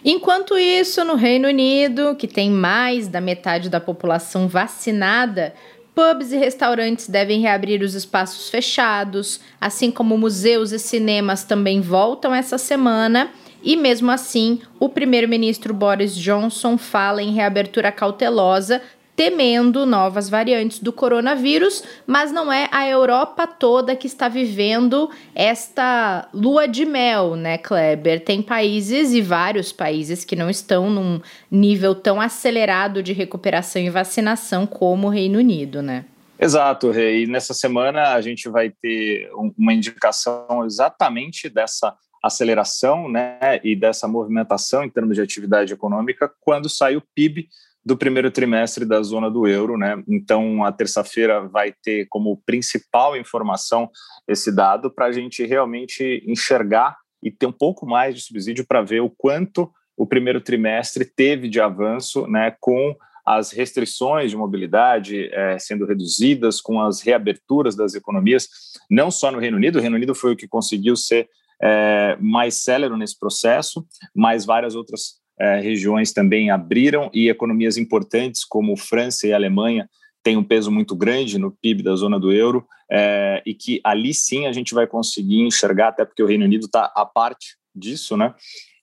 Enquanto 0.03 0.57
isso, 0.57 1.03
no 1.05 1.15
Reino 1.15 1.47
Unido, 1.47 2.15
que 2.15 2.27
tem 2.27 2.49
mais 2.49 3.07
da 3.07 3.21
metade 3.21 3.69
da 3.69 3.79
população 3.79 4.47
vacinada, 4.47 5.53
pubs 5.93 6.31
e 6.31 6.37
restaurantes 6.37 7.07
devem 7.07 7.41
reabrir 7.41 7.81
os 7.83 7.93
espaços 7.93 8.49
fechados, 8.49 9.39
assim 9.59 9.91
como 9.91 10.17
museus 10.17 10.71
e 10.71 10.79
cinemas 10.79 11.43
também 11.43 11.81
voltam 11.81 12.33
essa 12.33 12.57
semana. 12.57 13.29
E 13.63 13.77
mesmo 13.77 14.09
assim, 14.09 14.59
o 14.79 14.89
primeiro-ministro 14.89 15.71
Boris 15.71 16.15
Johnson 16.15 16.77
fala 16.77 17.21
em 17.21 17.31
reabertura 17.31 17.91
cautelosa, 17.91 18.81
temendo 19.21 19.85
novas 19.85 20.27
variantes 20.27 20.79
do 20.79 20.91
coronavírus, 20.91 21.83
mas 22.07 22.31
não 22.31 22.51
é 22.51 22.67
a 22.71 22.89
Europa 22.89 23.45
toda 23.45 23.95
que 23.95 24.07
está 24.07 24.27
vivendo 24.27 25.11
esta 25.35 26.27
lua 26.33 26.67
de 26.67 26.85
mel, 26.85 27.35
né, 27.35 27.59
Kleber? 27.59 28.25
Tem 28.25 28.41
países 28.41 29.13
e 29.13 29.21
vários 29.21 29.71
países 29.71 30.25
que 30.25 30.35
não 30.35 30.49
estão 30.49 30.89
num 30.89 31.21
nível 31.51 31.93
tão 31.93 32.19
acelerado 32.19 33.03
de 33.03 33.13
recuperação 33.13 33.79
e 33.79 33.91
vacinação 33.91 34.65
como 34.65 35.05
o 35.05 35.11
Reino 35.11 35.37
Unido, 35.37 35.83
né? 35.83 36.05
Exato, 36.39 36.89
Rei. 36.89 37.27
Nessa 37.27 37.53
semana 37.53 38.15
a 38.15 38.21
gente 38.21 38.49
vai 38.49 38.71
ter 38.71 39.29
uma 39.55 39.71
indicação 39.71 40.65
exatamente 40.65 41.47
dessa 41.47 41.95
aceleração 42.23 43.07
né, 43.07 43.59
e 43.63 43.75
dessa 43.75 44.07
movimentação 44.07 44.83
em 44.83 44.89
termos 44.89 45.15
de 45.15 45.21
atividade 45.21 45.73
econômica 45.73 46.31
quando 46.41 46.67
sai 46.67 46.95
o 46.95 47.03
PIB 47.13 47.47
do 47.83 47.97
primeiro 47.97 48.29
trimestre 48.29 48.85
da 48.85 49.01
zona 49.01 49.29
do 49.29 49.47
euro, 49.47 49.77
né? 49.77 50.01
Então, 50.07 50.63
a 50.63 50.71
terça-feira 50.71 51.47
vai 51.47 51.73
ter 51.83 52.05
como 52.09 52.41
principal 52.45 53.17
informação 53.17 53.89
esse 54.27 54.51
dado 54.51 54.91
para 54.91 55.07
a 55.07 55.11
gente 55.11 55.45
realmente 55.45 56.23
enxergar 56.27 56.97
e 57.23 57.31
ter 57.31 57.47
um 57.47 57.51
pouco 57.51 57.85
mais 57.85 58.15
de 58.15 58.21
subsídio 58.21 58.65
para 58.65 58.81
ver 58.81 59.01
o 59.01 59.09
quanto 59.09 59.71
o 59.97 60.05
primeiro 60.05 60.41
trimestre 60.41 61.05
teve 61.05 61.47
de 61.47 61.59
avanço, 61.59 62.25
né, 62.27 62.55
com 62.59 62.95
as 63.25 63.51
restrições 63.51 64.31
de 64.31 64.37
mobilidade 64.37 65.29
é, 65.31 65.57
sendo 65.59 65.85
reduzidas, 65.85 66.59
com 66.59 66.81
as 66.81 67.01
reaberturas 67.01 67.75
das 67.75 67.93
economias, 67.93 68.47
não 68.89 69.11
só 69.11 69.31
no 69.31 69.39
Reino 69.39 69.57
Unido, 69.57 69.77
o 69.77 69.81
Reino 69.81 69.95
Unido 69.95 70.15
foi 70.15 70.33
o 70.33 70.35
que 70.35 70.47
conseguiu 70.47 70.95
ser 70.95 71.29
é, 71.61 72.17
mais 72.19 72.63
célere 72.63 72.97
nesse 72.97 73.17
processo, 73.17 73.85
mas 74.15 74.45
várias 74.45 74.73
outras 74.73 75.20
é, 75.41 75.59
regiões 75.59 76.13
também 76.13 76.51
abriram 76.51 77.09
e 77.11 77.27
economias 77.27 77.75
importantes 77.75 78.45
como 78.45 78.77
França 78.77 79.25
e 79.25 79.33
Alemanha 79.33 79.89
têm 80.21 80.37
um 80.37 80.43
peso 80.43 80.69
muito 80.71 80.95
grande 80.95 81.39
no 81.39 81.51
PIB 81.51 81.81
da 81.81 81.95
zona 81.95 82.19
do 82.19 82.31
euro 82.31 82.63
é, 82.91 83.41
e 83.43 83.55
que 83.55 83.81
ali 83.83 84.13
sim 84.13 84.45
a 84.45 84.51
gente 84.51 84.71
vai 84.71 84.85
conseguir 84.85 85.39
enxergar, 85.39 85.87
até 85.87 86.05
porque 86.05 86.21
o 86.21 86.27
Reino 86.27 86.45
Unido 86.45 86.67
está 86.67 86.91
à 86.95 87.03
parte 87.07 87.57
disso, 87.75 88.15
né? 88.15 88.35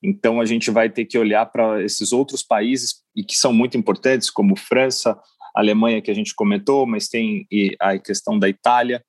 Então 0.02 0.40
a 0.40 0.44
gente 0.44 0.68
vai 0.68 0.90
ter 0.90 1.04
que 1.04 1.16
olhar 1.16 1.46
para 1.46 1.80
esses 1.84 2.12
outros 2.12 2.42
países 2.42 3.02
e 3.14 3.22
que 3.22 3.36
são 3.36 3.52
muito 3.52 3.78
importantes, 3.78 4.28
como 4.28 4.58
França, 4.58 5.16
Alemanha 5.54 6.02
que 6.02 6.10
a 6.10 6.14
gente 6.14 6.34
comentou, 6.34 6.86
mas 6.86 7.06
tem 7.06 7.46
a 7.80 7.96
questão 7.98 8.36
da 8.36 8.48
Itália, 8.48 9.00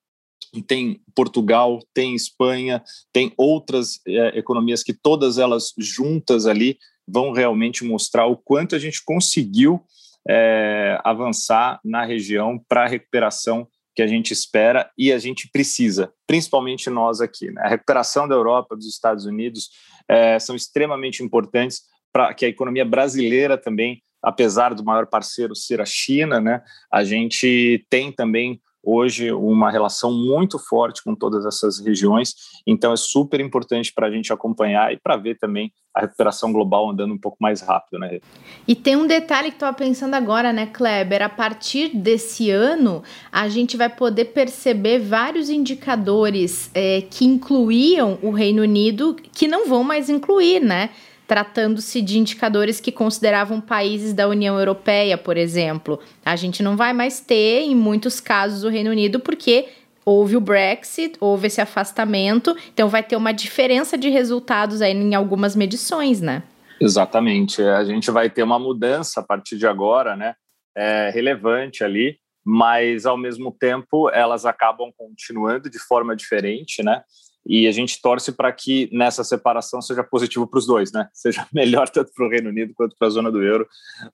tem 0.67 1.01
Portugal, 1.15 1.79
tem 1.95 2.13
Espanha, 2.13 2.83
tem 3.11 3.33
outras 3.37 3.99
é, 4.07 4.37
economias 4.37 4.83
que 4.83 4.93
todas 4.93 5.39
elas 5.39 5.73
juntas 5.79 6.45
ali 6.45 6.77
vão 7.11 7.31
realmente 7.31 7.83
mostrar 7.83 8.25
o 8.25 8.37
quanto 8.37 8.75
a 8.75 8.79
gente 8.79 9.03
conseguiu 9.03 9.81
é, 10.27 10.99
avançar 11.03 11.79
na 11.83 12.05
região 12.05 12.63
para 12.67 12.83
a 12.83 12.87
recuperação 12.87 13.67
que 13.95 14.01
a 14.01 14.07
gente 14.07 14.31
espera 14.31 14.89
e 14.97 15.11
a 15.11 15.19
gente 15.19 15.49
precisa, 15.51 16.13
principalmente 16.25 16.89
nós 16.89 17.19
aqui. 17.19 17.51
Né? 17.51 17.61
A 17.65 17.69
recuperação 17.69 18.27
da 18.27 18.35
Europa, 18.35 18.75
dos 18.75 18.87
Estados 18.87 19.25
Unidos, 19.25 19.69
é, 20.07 20.39
são 20.39 20.55
extremamente 20.55 21.23
importantes 21.23 21.81
para 22.11 22.33
que 22.33 22.45
a 22.45 22.49
economia 22.49 22.85
brasileira 22.85 23.57
também, 23.57 24.01
apesar 24.21 24.73
do 24.73 24.83
maior 24.83 25.07
parceiro 25.07 25.55
ser 25.55 25.81
a 25.81 25.85
China, 25.85 26.39
né, 26.39 26.61
a 26.91 27.03
gente 27.03 27.85
tem 27.89 28.11
também 28.11 28.61
hoje 28.83 29.31
uma 29.31 29.69
relação 29.69 30.11
muito 30.11 30.57
forte 30.57 31.03
com 31.03 31.15
todas 31.15 31.45
essas 31.45 31.79
regiões, 31.79 32.33
então 32.65 32.93
é 32.93 32.97
super 32.97 33.39
importante 33.39 33.93
para 33.93 34.07
a 34.07 34.11
gente 34.11 34.31
acompanhar 34.31 34.93
e 34.93 34.97
para 34.97 35.17
ver 35.17 35.37
também 35.37 35.71
a 35.93 36.01
recuperação 36.01 36.53
global 36.53 36.89
andando 36.89 37.13
um 37.13 37.17
pouco 37.17 37.37
mais 37.41 37.61
rápido, 37.61 37.99
né? 37.99 38.19
E 38.67 38.75
tem 38.75 38.95
um 38.95 39.07
detalhe 39.07 39.49
que 39.49 39.55
estava 39.55 39.75
pensando 39.75 40.13
agora, 40.13 40.53
né, 40.53 40.67
Kleber? 40.67 41.21
A 41.21 41.29
partir 41.29 41.89
desse 41.95 42.51
ano, 42.51 43.03
a 43.31 43.49
gente 43.49 43.75
vai 43.75 43.89
poder 43.89 44.25
perceber 44.25 44.99
vários 44.99 45.49
indicadores 45.49 46.69
é, 46.73 47.01
que 47.01 47.25
incluíam 47.25 48.19
o 48.21 48.29
Reino 48.29 48.61
Unido 48.61 49.15
que 49.33 49.47
não 49.47 49.67
vão 49.67 49.83
mais 49.83 50.09
incluir, 50.09 50.59
né? 50.61 50.91
Tratando-se 51.29 52.01
de 52.01 52.17
indicadores 52.17 52.81
que 52.81 52.91
consideravam 52.91 53.61
países 53.61 54.15
da 54.15 54.27
União 54.27 54.57
Europeia, 54.57 55.15
por 55.15 55.37
exemplo. 55.37 55.99
A 56.25 56.35
gente 56.35 56.63
não 56.63 56.75
vai 56.75 56.91
mais 56.91 57.19
ter, 57.19 57.61
em 57.61 57.75
muitos 57.75 58.19
casos, 58.19 58.63
o 58.63 58.67
Reino 58.67 58.89
Unido, 58.89 59.19
porque 59.19 59.67
houve 60.03 60.35
o 60.35 60.41
Brexit, 60.41 61.15
houve 61.19 61.45
esse 61.45 61.61
afastamento, 61.61 62.57
então 62.73 62.89
vai 62.89 63.03
ter 63.03 63.15
uma 63.15 63.31
diferença 63.31 63.95
de 63.95 64.09
resultados 64.09 64.81
aí 64.81 64.91
em 64.91 65.13
algumas 65.13 65.55
medições, 65.55 66.19
né? 66.19 66.41
Exatamente. 66.81 67.61
A 67.61 67.83
gente 67.83 68.09
vai 68.09 68.27
ter 68.27 68.41
uma 68.41 68.57
mudança 68.57 69.19
a 69.19 69.23
partir 69.23 69.55
de 69.55 69.67
agora, 69.67 70.15
né? 70.15 70.33
É 70.75 71.11
relevante 71.13 71.83
ali, 71.83 72.17
mas 72.43 73.05
ao 73.05 73.17
mesmo 73.17 73.51
tempo 73.51 74.09
elas 74.09 74.47
acabam 74.47 74.91
continuando 74.97 75.69
de 75.69 75.77
forma 75.77 76.15
diferente, 76.15 76.81
né? 76.81 77.03
E 77.49 77.67
a 77.67 77.71
gente 77.71 77.99
torce 77.99 78.31
para 78.31 78.51
que 78.51 78.87
nessa 78.93 79.23
separação 79.23 79.81
seja 79.81 80.03
positivo 80.03 80.45
para 80.45 80.59
os 80.59 80.67
dois, 80.67 80.91
né? 80.91 81.09
Seja 81.11 81.47
melhor 81.51 81.89
tanto 81.89 82.11
para 82.13 82.27
o 82.27 82.29
Reino 82.29 82.49
Unido 82.49 82.73
quanto 82.75 82.95
para 82.95 83.07
a 83.07 83.11
zona 83.11 83.31
do 83.31 83.41
euro, 83.41 83.67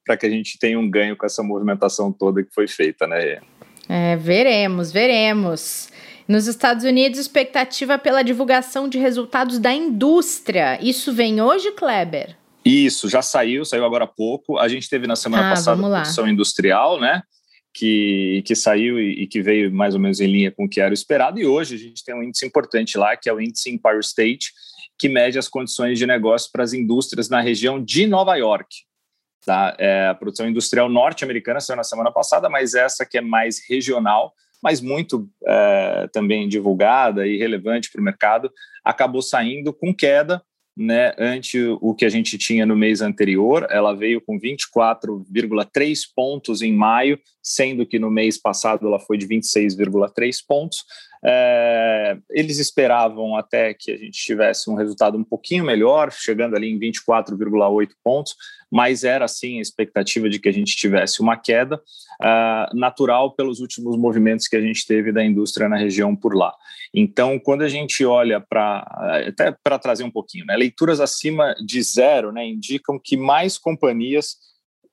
para 0.06 0.16
que 0.16 0.26
a 0.26 0.30
gente 0.30 0.58
tenha 0.58 0.80
um 0.80 0.90
ganho 0.90 1.18
com 1.18 1.26
essa 1.26 1.44
movimentação 1.44 2.14
toda 2.14 2.42
que 2.42 2.54
foi 2.54 2.66
feita, 2.66 3.06
né? 3.06 3.42
É, 3.90 4.16
veremos, 4.16 4.90
veremos. 4.90 5.90
Nos 6.26 6.48
Estados 6.48 6.86
Unidos, 6.86 7.20
expectativa 7.20 8.00
pela 8.00 8.24
divulgação 8.24 8.88
de 8.88 8.98
resultados 8.98 9.60
da 9.60 9.74
indústria. 9.74 10.80
Isso 10.82 11.12
vem 11.12 11.42
hoje, 11.42 11.72
Kleber? 11.74 12.38
Isso, 12.64 13.10
já 13.10 13.22
saiu, 13.22 13.66
saiu 13.66 13.86
agora 13.86 14.06
há 14.06 14.08
pouco. 14.08 14.58
A 14.58 14.68
gente 14.70 14.90
teve 14.90 15.06
na 15.06 15.16
semana 15.16 15.48
ah, 15.48 15.50
passada 15.52 15.86
a 15.86 15.90
produção 15.90 16.28
industrial, 16.28 17.00
né? 17.00 17.22
Que, 17.76 18.42
que 18.46 18.56
saiu 18.56 18.98
e, 18.98 19.24
e, 19.24 19.28
que 19.28 19.42
veio 19.42 19.70
mais 19.70 19.94
ou 19.94 20.00
menos 20.00 20.22
em 20.22 20.28
linha 20.28 20.50
com 20.50 20.64
o 20.64 20.70
que 20.70 20.80
era 20.80 20.94
esperado. 20.94 21.38
E 21.38 21.46
hoje 21.46 21.76
a 21.76 21.78
gente 21.78 22.06
tem 22.06 22.16
um 22.16 22.24
índice 22.24 22.46
importante 22.46 22.98
lá, 22.98 23.18
que 23.18 23.28
é 23.28 23.34
o 23.34 23.42
índice 23.42 23.70
Empire 23.70 24.00
State, 24.00 24.54
que 24.98 25.10
mede 25.10 25.38
as 25.38 25.50
condições 25.50 26.00
de 26.00 26.08
negócio 26.08 26.50
para 26.54 26.64
as 26.64 26.72
indústrias 26.72 27.28
na 27.28 27.42
região 27.42 27.84
de 27.84 28.08
Nova 28.08 28.34
York. 28.38 28.70
Tá? 29.46 29.76
É, 29.78 30.08
a 30.08 30.16
produção 30.16 30.48
industrial 30.48 30.88
norte-americana 30.88 31.60
saiu 31.60 31.76
na 31.76 31.84
semana 31.84 32.12
passada, 32.12 32.50
mas 32.50 32.76
essa 32.76 33.06
que 33.06 33.18
é 33.18 33.22
mais 33.22 33.58
regional, 33.70 34.34
mas 34.64 34.80
muito 34.80 35.30
é, 35.46 36.10
também 36.14 36.48
divulgada 36.48 37.28
e 37.28 37.38
relevante 37.38 37.92
para 37.92 38.00
o 38.00 38.04
mercado, 38.04 38.50
acabou 38.86 39.22
saindo 39.22 39.74
com 39.74 39.94
queda 39.94 40.42
né, 40.76 41.14
ante 41.18 41.60
o 41.82 41.96
que 41.96 42.06
a 42.06 42.10
gente 42.10 42.38
tinha 42.38 42.66
no 42.66 42.76
mês 42.76 43.02
anterior. 43.02 43.66
Ela 43.70 43.94
veio 43.94 44.20
com 44.20 44.40
24,3 44.40 46.00
pontos 46.16 46.62
em 46.62 46.74
maio, 46.74 47.20
sendo 47.42 47.86
que 47.86 47.98
no 47.98 48.12
mês 48.12 48.38
passado 48.38 48.86
ela 48.86 49.00
foi 49.00 49.18
de 49.18 49.28
26,3 49.28 50.38
pontos. 50.48 50.84
É, 51.28 52.18
eles 52.30 52.60
esperavam 52.60 53.36
até 53.36 53.74
que 53.74 53.92
a 53.92 53.98
gente 53.98 54.12
tivesse 54.12 54.70
um 54.70 54.76
resultado 54.76 55.18
um 55.18 55.24
pouquinho 55.24 55.66
melhor, 55.66 56.12
chegando 56.12 56.56
ali 56.56 56.70
em 56.70 56.80
24,8 56.80 57.90
pontos, 58.04 58.36
mas 58.72 59.04
era 59.04 59.28
sim 59.28 59.58
a 59.58 59.62
expectativa 59.62 60.30
de 60.30 60.38
que 60.38 60.48
a 60.48 60.52
gente 60.52 60.76
tivesse 60.76 61.22
uma 61.22 61.36
queda 61.36 61.78
uh, 61.78 62.78
natural 62.78 63.36
pelos 63.36 63.60
últimos 63.60 63.98
movimentos 63.98 64.48
que 64.48 64.56
a 64.56 64.62
gente 64.62 64.86
teve 64.86 65.12
da 65.12 65.24
indústria 65.24 65.68
na 65.68 65.78
região 65.78 66.16
por 66.16 66.36
lá. 66.36 66.54
Então, 66.94 67.40
quando 67.40 67.64
a 67.64 67.70
gente 67.70 68.06
olha 68.06 68.40
para, 68.40 68.80
até 69.28 69.56
para 69.64 69.80
trazer 69.80 70.04
um 70.04 70.12
pouquinho, 70.12 70.46
né, 70.46 70.56
leituras 70.56 71.00
acima 71.00 71.56
de 71.66 71.82
zero 71.82 72.32
né, 72.32 72.46
indicam 72.46 73.00
que 73.04 73.18
mais 73.18 73.58
companhias 73.58 74.38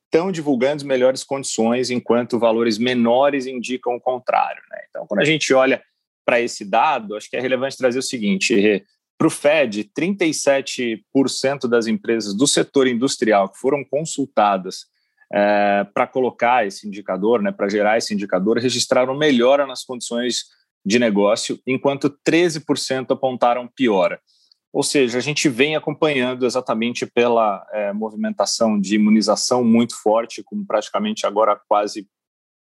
estão 0.04 0.32
divulgando 0.32 0.84
melhores 0.86 1.24
condições, 1.24 1.90
enquanto 1.90 2.38
valores 2.38 2.78
menores 2.78 3.46
indicam 3.46 3.96
o 3.96 4.00
contrário. 4.00 4.62
Né? 4.70 4.78
Então, 4.88 5.06
quando 5.06 5.20
a 5.20 5.24
gente 5.24 5.52
olha 5.52 5.82
para 6.24 6.40
esse 6.40 6.64
dado, 6.64 7.16
acho 7.16 7.28
que 7.28 7.36
é 7.36 7.40
relevante 7.40 7.76
trazer 7.76 7.98
o 7.98 8.02
seguinte: 8.02 8.84
para 9.18 9.26
o 9.26 9.30
Fed, 9.30 9.90
37% 9.96 11.68
das 11.68 11.86
empresas 11.86 12.34
do 12.34 12.46
setor 12.46 12.86
industrial 12.86 13.48
que 13.48 13.58
foram 13.58 13.84
consultadas 13.84 14.86
é, 15.32 15.86
para 15.94 16.06
colocar 16.06 16.66
esse 16.66 16.86
indicador, 16.86 17.40
né, 17.40 17.50
para 17.52 17.68
gerar 17.68 17.96
esse 17.96 18.12
indicador, 18.12 18.58
registraram 18.58 19.16
melhora 19.16 19.66
nas 19.66 19.84
condições 19.84 20.44
de 20.84 20.98
negócio, 20.98 21.58
enquanto 21.66 22.14
13% 22.26 23.12
apontaram 23.12 23.68
piora. 23.68 24.20
Ou 24.72 24.82
seja, 24.82 25.18
a 25.18 25.20
gente 25.20 25.48
vem 25.48 25.76
acompanhando 25.76 26.46
exatamente 26.46 27.06
pela 27.06 27.64
é, 27.72 27.92
movimentação 27.92 28.80
de 28.80 28.94
imunização 28.94 29.62
muito 29.62 29.94
forte, 30.02 30.42
como 30.42 30.66
praticamente 30.66 31.26
agora 31.26 31.60
quase 31.68 32.08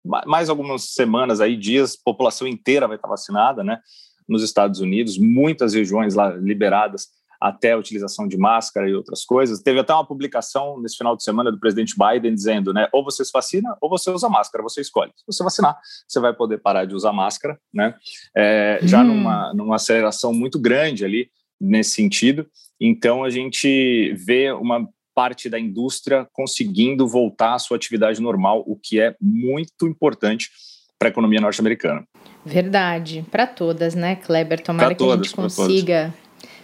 mais 0.03 0.49
algumas 0.49 0.93
semanas 0.93 1.39
aí, 1.41 1.55
dias, 1.55 1.95
população 1.95 2.47
inteira 2.47 2.87
vai 2.87 2.95
estar 2.97 3.07
vacinada, 3.07 3.63
né? 3.63 3.79
Nos 4.27 4.43
Estados 4.43 4.79
Unidos, 4.79 5.17
muitas 5.17 5.73
regiões 5.73 6.15
lá 6.15 6.29
liberadas 6.29 7.07
até 7.41 7.71
a 7.71 7.77
utilização 7.77 8.27
de 8.27 8.37
máscara 8.37 8.87
e 8.87 8.93
outras 8.93 9.25
coisas. 9.25 9.61
Teve 9.61 9.79
até 9.79 9.91
uma 9.91 10.05
publicação 10.05 10.79
nesse 10.79 10.95
final 10.95 11.17
de 11.17 11.23
semana 11.23 11.51
do 11.51 11.59
presidente 11.59 11.95
Biden 11.97 12.35
dizendo, 12.35 12.71
né, 12.71 12.87
ou 12.93 13.03
você 13.03 13.25
se 13.25 13.31
vacina 13.33 13.75
ou 13.81 13.89
você 13.89 14.11
usa 14.11 14.29
máscara, 14.29 14.63
você 14.63 14.79
escolhe. 14.79 15.11
Se 15.17 15.25
você 15.25 15.43
vacinar, 15.43 15.75
você 16.07 16.19
vai 16.19 16.33
poder 16.33 16.59
parar 16.59 16.85
de 16.85 16.93
usar 16.93 17.11
máscara, 17.11 17.59
né? 17.73 17.95
É, 18.37 18.79
já 18.83 19.01
hum. 19.01 19.05
numa, 19.05 19.53
numa 19.55 19.75
aceleração 19.77 20.31
muito 20.31 20.59
grande 20.59 21.03
ali 21.03 21.31
nesse 21.59 21.91
sentido. 21.91 22.47
Então 22.79 23.23
a 23.23 23.29
gente 23.31 24.13
vê 24.13 24.51
uma 24.51 24.87
parte 25.13 25.49
da 25.49 25.59
indústria 25.59 26.27
conseguindo 26.33 27.07
voltar 27.07 27.55
à 27.55 27.59
sua 27.59 27.77
atividade 27.77 28.21
normal, 28.21 28.63
o 28.65 28.75
que 28.75 28.99
é 28.99 29.15
muito 29.21 29.87
importante 29.87 30.49
para 30.97 31.09
a 31.09 31.11
economia 31.11 31.41
norte-americana. 31.41 32.03
Verdade, 32.45 33.25
para 33.29 33.47
todas, 33.47 33.95
né, 33.95 34.15
Kleber? 34.15 34.61
Tomara 34.61 34.89
pra 34.89 34.95
que 34.95 34.99
todas, 34.99 35.19
a 35.19 35.23
gente 35.23 35.35
consiga 35.35 36.13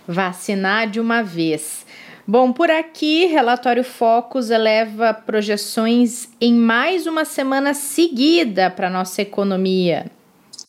vacinar 0.07 0.89
de 0.89 0.99
uma 0.99 1.21
vez. 1.21 1.85
Bom, 2.25 2.51
por 2.51 2.69
aqui, 2.69 3.25
relatório 3.25 3.83
Focus 3.83 4.49
eleva 4.49 5.13
projeções 5.13 6.29
em 6.41 6.53
mais 6.53 7.07
uma 7.07 7.23
semana 7.23 7.73
seguida 7.73 8.69
para 8.69 8.89
nossa 8.89 9.21
economia. 9.21 10.11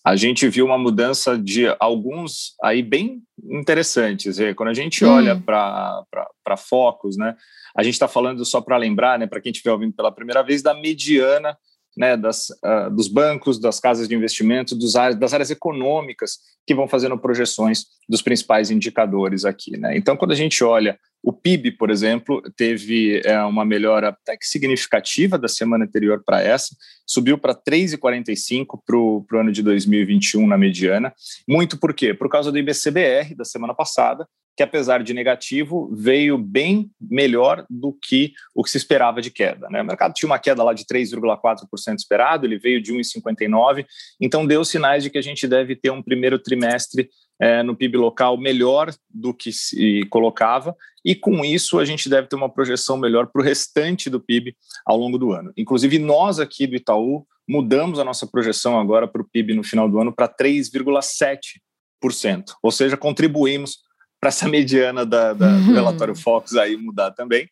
A 0.08 0.16
gente 0.16 0.48
viu 0.48 0.64
uma 0.64 0.78
mudança 0.78 1.36
de 1.36 1.66
alguns 1.78 2.54
aí 2.62 2.82
bem 2.82 3.20
interessantes. 3.44 4.38
Quando 4.56 4.70
a 4.70 4.74
gente 4.74 5.04
hum. 5.04 5.10
olha 5.10 5.36
para 5.36 6.56
Focus, 6.56 7.18
né, 7.18 7.36
a 7.76 7.82
gente 7.82 7.92
está 7.92 8.08
falando 8.08 8.42
só 8.42 8.62
para 8.62 8.78
lembrar, 8.78 9.18
né, 9.18 9.26
para 9.26 9.38
quem 9.38 9.52
estiver 9.52 9.70
ouvindo 9.70 9.92
pela 9.92 10.10
primeira 10.10 10.42
vez, 10.42 10.62
da 10.62 10.72
mediana 10.72 11.54
né, 11.96 12.16
das, 12.16 12.48
uh, 12.64 12.90
dos 12.94 13.08
bancos, 13.08 13.60
das 13.60 13.80
casas 13.80 14.08
de 14.08 14.14
investimento, 14.14 14.74
dos 14.74 14.92
das 14.92 15.34
áreas 15.34 15.50
econômicas 15.50 16.38
que 16.66 16.74
vão 16.74 16.86
fazendo 16.86 17.18
projeções 17.18 17.86
dos 18.08 18.22
principais 18.22 18.70
indicadores 18.70 19.44
aqui. 19.44 19.76
Né? 19.76 19.96
Então, 19.96 20.16
quando 20.16 20.32
a 20.32 20.36
gente 20.36 20.62
olha 20.62 20.98
o 21.22 21.32
PIB, 21.32 21.72
por 21.72 21.90
exemplo, 21.90 22.40
teve 22.56 23.20
é, 23.24 23.42
uma 23.42 23.64
melhora 23.64 24.10
até 24.10 24.36
que 24.36 24.46
significativa 24.46 25.36
da 25.36 25.48
semana 25.48 25.84
anterior 25.84 26.22
para 26.24 26.40
essa, 26.42 26.76
subiu 27.06 27.36
para 27.36 27.54
3,45 27.54 28.80
para 28.86 28.96
o 28.96 29.26
ano 29.40 29.50
de 29.50 29.62
2021 29.62 30.46
na 30.46 30.56
mediana. 30.56 31.12
Muito 31.48 31.78
por 31.78 31.92
quê? 31.92 32.14
Por 32.14 32.28
causa 32.28 32.52
do 32.52 32.58
IBCBR 32.58 33.34
da 33.34 33.44
semana 33.44 33.74
passada, 33.74 34.28
que 34.58 34.62
apesar 34.64 35.04
de 35.04 35.14
negativo, 35.14 35.88
veio 35.94 36.36
bem 36.36 36.90
melhor 37.00 37.64
do 37.70 37.92
que 37.92 38.32
o 38.52 38.64
que 38.64 38.70
se 38.72 38.76
esperava 38.76 39.22
de 39.22 39.30
queda. 39.30 39.68
Né? 39.70 39.80
O 39.80 39.84
mercado 39.84 40.14
tinha 40.14 40.28
uma 40.28 40.40
queda 40.40 40.64
lá 40.64 40.74
de 40.74 40.84
3,4% 40.84 41.94
esperado, 41.96 42.44
ele 42.44 42.58
veio 42.58 42.82
de 42.82 42.92
1,59%, 42.92 43.86
então 44.20 44.44
deu 44.44 44.64
sinais 44.64 45.04
de 45.04 45.10
que 45.10 45.18
a 45.18 45.22
gente 45.22 45.46
deve 45.46 45.76
ter 45.76 45.92
um 45.92 46.02
primeiro 46.02 46.40
trimestre 46.40 47.08
é, 47.40 47.62
no 47.62 47.76
PIB 47.76 47.98
local 47.98 48.36
melhor 48.36 48.92
do 49.08 49.32
que 49.32 49.52
se 49.52 50.04
colocava, 50.10 50.74
e 51.04 51.14
com 51.14 51.44
isso 51.44 51.78
a 51.78 51.84
gente 51.84 52.08
deve 52.08 52.26
ter 52.26 52.34
uma 52.34 52.52
projeção 52.52 52.96
melhor 52.96 53.28
para 53.28 53.40
o 53.40 53.44
restante 53.44 54.10
do 54.10 54.18
PIB 54.18 54.56
ao 54.84 54.96
longo 54.96 55.18
do 55.18 55.30
ano. 55.30 55.52
Inclusive, 55.56 56.00
nós 56.00 56.40
aqui 56.40 56.66
do 56.66 56.74
Itaú 56.74 57.24
mudamos 57.48 58.00
a 58.00 58.04
nossa 58.04 58.26
projeção 58.26 58.76
agora 58.76 59.06
para 59.06 59.22
o 59.22 59.24
PIB 59.24 59.54
no 59.54 59.62
final 59.62 59.88
do 59.88 60.00
ano 60.00 60.12
para 60.12 60.28
3,7%, 60.28 62.54
ou 62.60 62.72
seja, 62.72 62.96
contribuímos 62.96 63.86
para 64.20 64.28
essa 64.28 64.48
mediana 64.48 65.06
da, 65.06 65.32
da 65.32 65.48
do 65.48 65.68
uhum. 65.68 65.74
relatório 65.74 66.14
Fox 66.14 66.54
aí 66.56 66.76
mudar 66.76 67.12
também. 67.12 67.48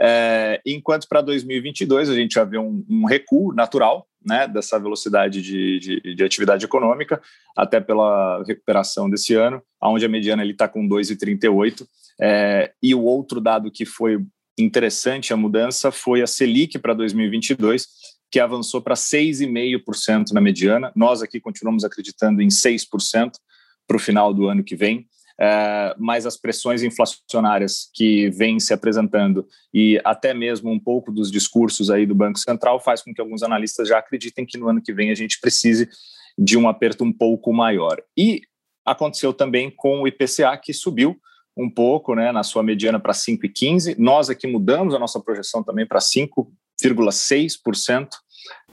É, 0.00 0.60
enquanto 0.64 1.08
para 1.08 1.20
2022 1.20 2.08
a 2.08 2.14
gente 2.14 2.34
já 2.34 2.44
vê 2.44 2.58
um, 2.58 2.84
um 2.88 3.04
recuo 3.04 3.52
natural 3.52 4.06
né, 4.24 4.48
dessa 4.48 4.78
velocidade 4.78 5.42
de, 5.42 5.78
de, 5.78 6.14
de, 6.14 6.24
atividade 6.24 6.64
econômica, 6.64 7.20
até 7.56 7.78
pela 7.78 8.42
recuperação 8.44 9.10
desse 9.10 9.34
ano, 9.34 9.62
onde 9.82 10.06
a 10.06 10.08
mediana 10.08 10.44
está 10.46 10.66
com 10.66 10.88
2,38. 10.88 11.86
É, 12.20 12.72
e 12.82 12.94
o 12.94 13.02
outro 13.02 13.40
dado 13.40 13.70
que 13.70 13.84
foi 13.84 14.24
interessante 14.58 15.32
a 15.32 15.36
mudança 15.36 15.90
foi 15.90 16.22
a 16.22 16.26
Selic 16.26 16.78
para 16.78 16.94
2022, 16.94 17.86
que 18.30 18.40
avançou 18.40 18.80
para 18.80 18.94
6,5% 18.94 20.32
na 20.32 20.40
mediana. 20.40 20.92
Nós 20.94 21.22
aqui 21.22 21.40
continuamos 21.40 21.84
acreditando 21.84 22.40
em 22.40 22.48
6% 22.48 23.32
para 23.86 23.96
o 23.96 24.00
final 24.00 24.32
do 24.32 24.48
ano 24.48 24.64
que 24.64 24.74
vem 24.76 25.06
é, 25.40 25.94
mas 25.98 26.26
as 26.26 26.36
pressões 26.36 26.82
inflacionárias 26.82 27.88
que 27.92 28.30
vêm 28.30 28.60
se 28.60 28.72
apresentando 28.72 29.46
e 29.72 30.00
até 30.04 30.32
mesmo 30.32 30.70
um 30.70 30.78
pouco 30.78 31.10
dos 31.10 31.30
discursos 31.30 31.90
aí 31.90 32.06
do 32.06 32.14
Banco 32.14 32.38
Central 32.38 32.78
faz 32.78 33.02
com 33.02 33.12
que 33.12 33.20
alguns 33.20 33.42
analistas 33.42 33.88
já 33.88 33.98
acreditem 33.98 34.46
que 34.46 34.56
no 34.56 34.68
ano 34.68 34.80
que 34.80 34.92
vem 34.92 35.10
a 35.10 35.14
gente 35.14 35.40
precise 35.40 35.88
de 36.38 36.56
um 36.56 36.68
aperto 36.68 37.04
um 37.04 37.12
pouco 37.12 37.52
maior. 37.52 38.00
E 38.16 38.42
aconteceu 38.84 39.32
também 39.32 39.70
com 39.70 40.02
o 40.02 40.08
IPCA, 40.08 40.56
que 40.56 40.72
subiu 40.72 41.16
um 41.56 41.70
pouco, 41.70 42.14
né, 42.14 42.32
na 42.32 42.42
sua 42.42 42.62
mediana 42.62 42.98
para 42.98 43.12
5,15. 43.12 43.96
Nós 43.98 44.28
aqui 44.28 44.46
mudamos 44.46 44.94
a 44.94 44.98
nossa 44.98 45.20
projeção 45.20 45.62
também 45.62 45.86
para 45.86 46.00
5,6% 46.00 48.08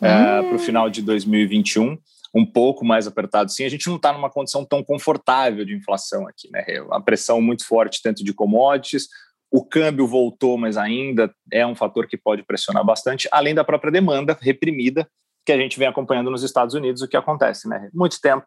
é, 0.01 0.41
para 0.41 0.55
o 0.55 0.59
final 0.59 0.89
de 0.89 1.01
2021 1.01 1.97
um 2.33 2.45
pouco 2.45 2.85
mais 2.85 3.07
apertado 3.07 3.51
sim. 3.51 3.65
A 3.65 3.69
gente 3.69 3.87
não 3.87 3.97
está 3.97 4.13
numa 4.13 4.29
condição 4.29 4.65
tão 4.65 4.83
confortável 4.83 5.65
de 5.65 5.75
inflação 5.75 6.27
aqui, 6.27 6.49
né? 6.51 6.63
A 6.91 6.99
pressão 7.01 7.41
muito 7.41 7.65
forte 7.65 8.01
tanto 8.01 8.23
de 8.23 8.33
commodities, 8.33 9.07
o 9.51 9.65
câmbio 9.65 10.07
voltou, 10.07 10.57
mas 10.57 10.77
ainda 10.77 11.33
é 11.51 11.67
um 11.67 11.75
fator 11.75 12.07
que 12.07 12.17
pode 12.17 12.43
pressionar 12.43 12.85
bastante, 12.85 13.27
além 13.31 13.53
da 13.53 13.65
própria 13.65 13.91
demanda 13.91 14.37
reprimida 14.41 15.07
que 15.45 15.51
a 15.51 15.57
gente 15.57 15.77
vem 15.77 15.87
acompanhando 15.87 16.31
nos 16.31 16.43
Estados 16.43 16.73
Unidos, 16.73 17.01
o 17.01 17.07
que 17.07 17.17
acontece, 17.17 17.67
né? 17.67 17.89
Muito 17.93 18.19
tempo 18.21 18.45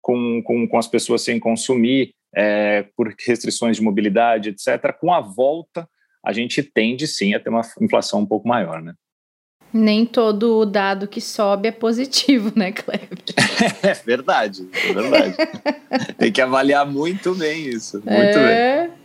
com, 0.00 0.42
com, 0.42 0.66
com 0.66 0.78
as 0.78 0.86
pessoas 0.86 1.22
sem 1.22 1.38
consumir, 1.38 2.14
é, 2.34 2.84
por 2.96 3.14
restrições 3.26 3.76
de 3.76 3.82
mobilidade, 3.82 4.50
etc. 4.50 4.92
Com 4.98 5.12
a 5.12 5.20
volta, 5.20 5.88
a 6.24 6.32
gente 6.32 6.62
tende 6.62 7.06
sim 7.06 7.34
a 7.34 7.40
ter 7.40 7.50
uma 7.50 7.62
inflação 7.80 8.20
um 8.20 8.26
pouco 8.26 8.48
maior, 8.48 8.80
né? 8.80 8.94
Nem 9.72 10.06
todo 10.06 10.64
dado 10.64 11.06
que 11.06 11.20
sobe 11.20 11.68
é 11.68 11.72
positivo, 11.72 12.52
né, 12.56 12.72
Kleber? 12.72 13.18
é 13.82 13.94
verdade, 13.94 14.68
é 14.72 14.92
verdade. 14.92 15.36
Tem 16.16 16.32
que 16.32 16.40
avaliar 16.40 16.86
muito 16.86 17.34
bem 17.34 17.68
isso, 17.68 17.96
muito 18.04 18.38
é... 18.38 18.88
bem. 18.88 18.98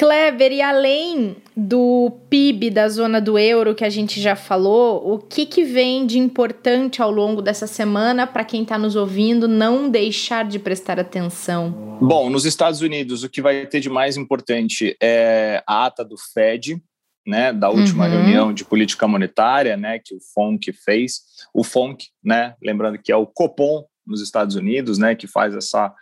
Kleber, 0.00 0.50
e 0.50 0.62
além 0.62 1.36
do 1.54 2.10
PIB 2.30 2.70
da 2.70 2.88
zona 2.88 3.20
do 3.20 3.38
euro 3.38 3.74
que 3.74 3.84
a 3.84 3.90
gente 3.90 4.18
já 4.18 4.34
falou, 4.34 5.12
o 5.12 5.18
que, 5.18 5.44
que 5.44 5.62
vem 5.62 6.06
de 6.06 6.18
importante 6.18 7.02
ao 7.02 7.10
longo 7.10 7.42
dessa 7.42 7.66
semana 7.66 8.26
para 8.26 8.42
quem 8.42 8.62
está 8.62 8.78
nos 8.78 8.96
ouvindo 8.96 9.46
não 9.46 9.90
deixar 9.90 10.46
de 10.46 10.58
prestar 10.58 10.98
atenção? 10.98 11.98
Bom, 12.00 12.30
nos 12.30 12.46
Estados 12.46 12.80
Unidos, 12.80 13.22
o 13.24 13.28
que 13.28 13.42
vai 13.42 13.66
ter 13.66 13.80
de 13.80 13.90
mais 13.90 14.16
importante 14.16 14.96
é 15.02 15.62
a 15.66 15.84
ata 15.84 16.02
do 16.02 16.16
Fed, 16.16 16.80
né, 17.26 17.52
da 17.52 17.70
última 17.70 18.06
uhum. 18.06 18.10
reunião 18.10 18.52
de 18.52 18.64
política 18.64 19.06
monetária, 19.06 19.76
né, 19.76 19.98
que 19.98 20.14
o 20.14 20.18
FONC 20.34 20.72
fez. 20.72 21.20
O 21.54 21.62
FONC, 21.62 22.06
né, 22.22 22.54
lembrando 22.62 22.98
que 22.98 23.12
é 23.12 23.16
o 23.16 23.26
Copom 23.26 23.84
nos 24.06 24.22
Estados 24.22 24.56
Unidos, 24.56 24.98
né, 24.98 25.14
que 25.14 25.26
faz 25.26 25.54
essa 25.54 25.92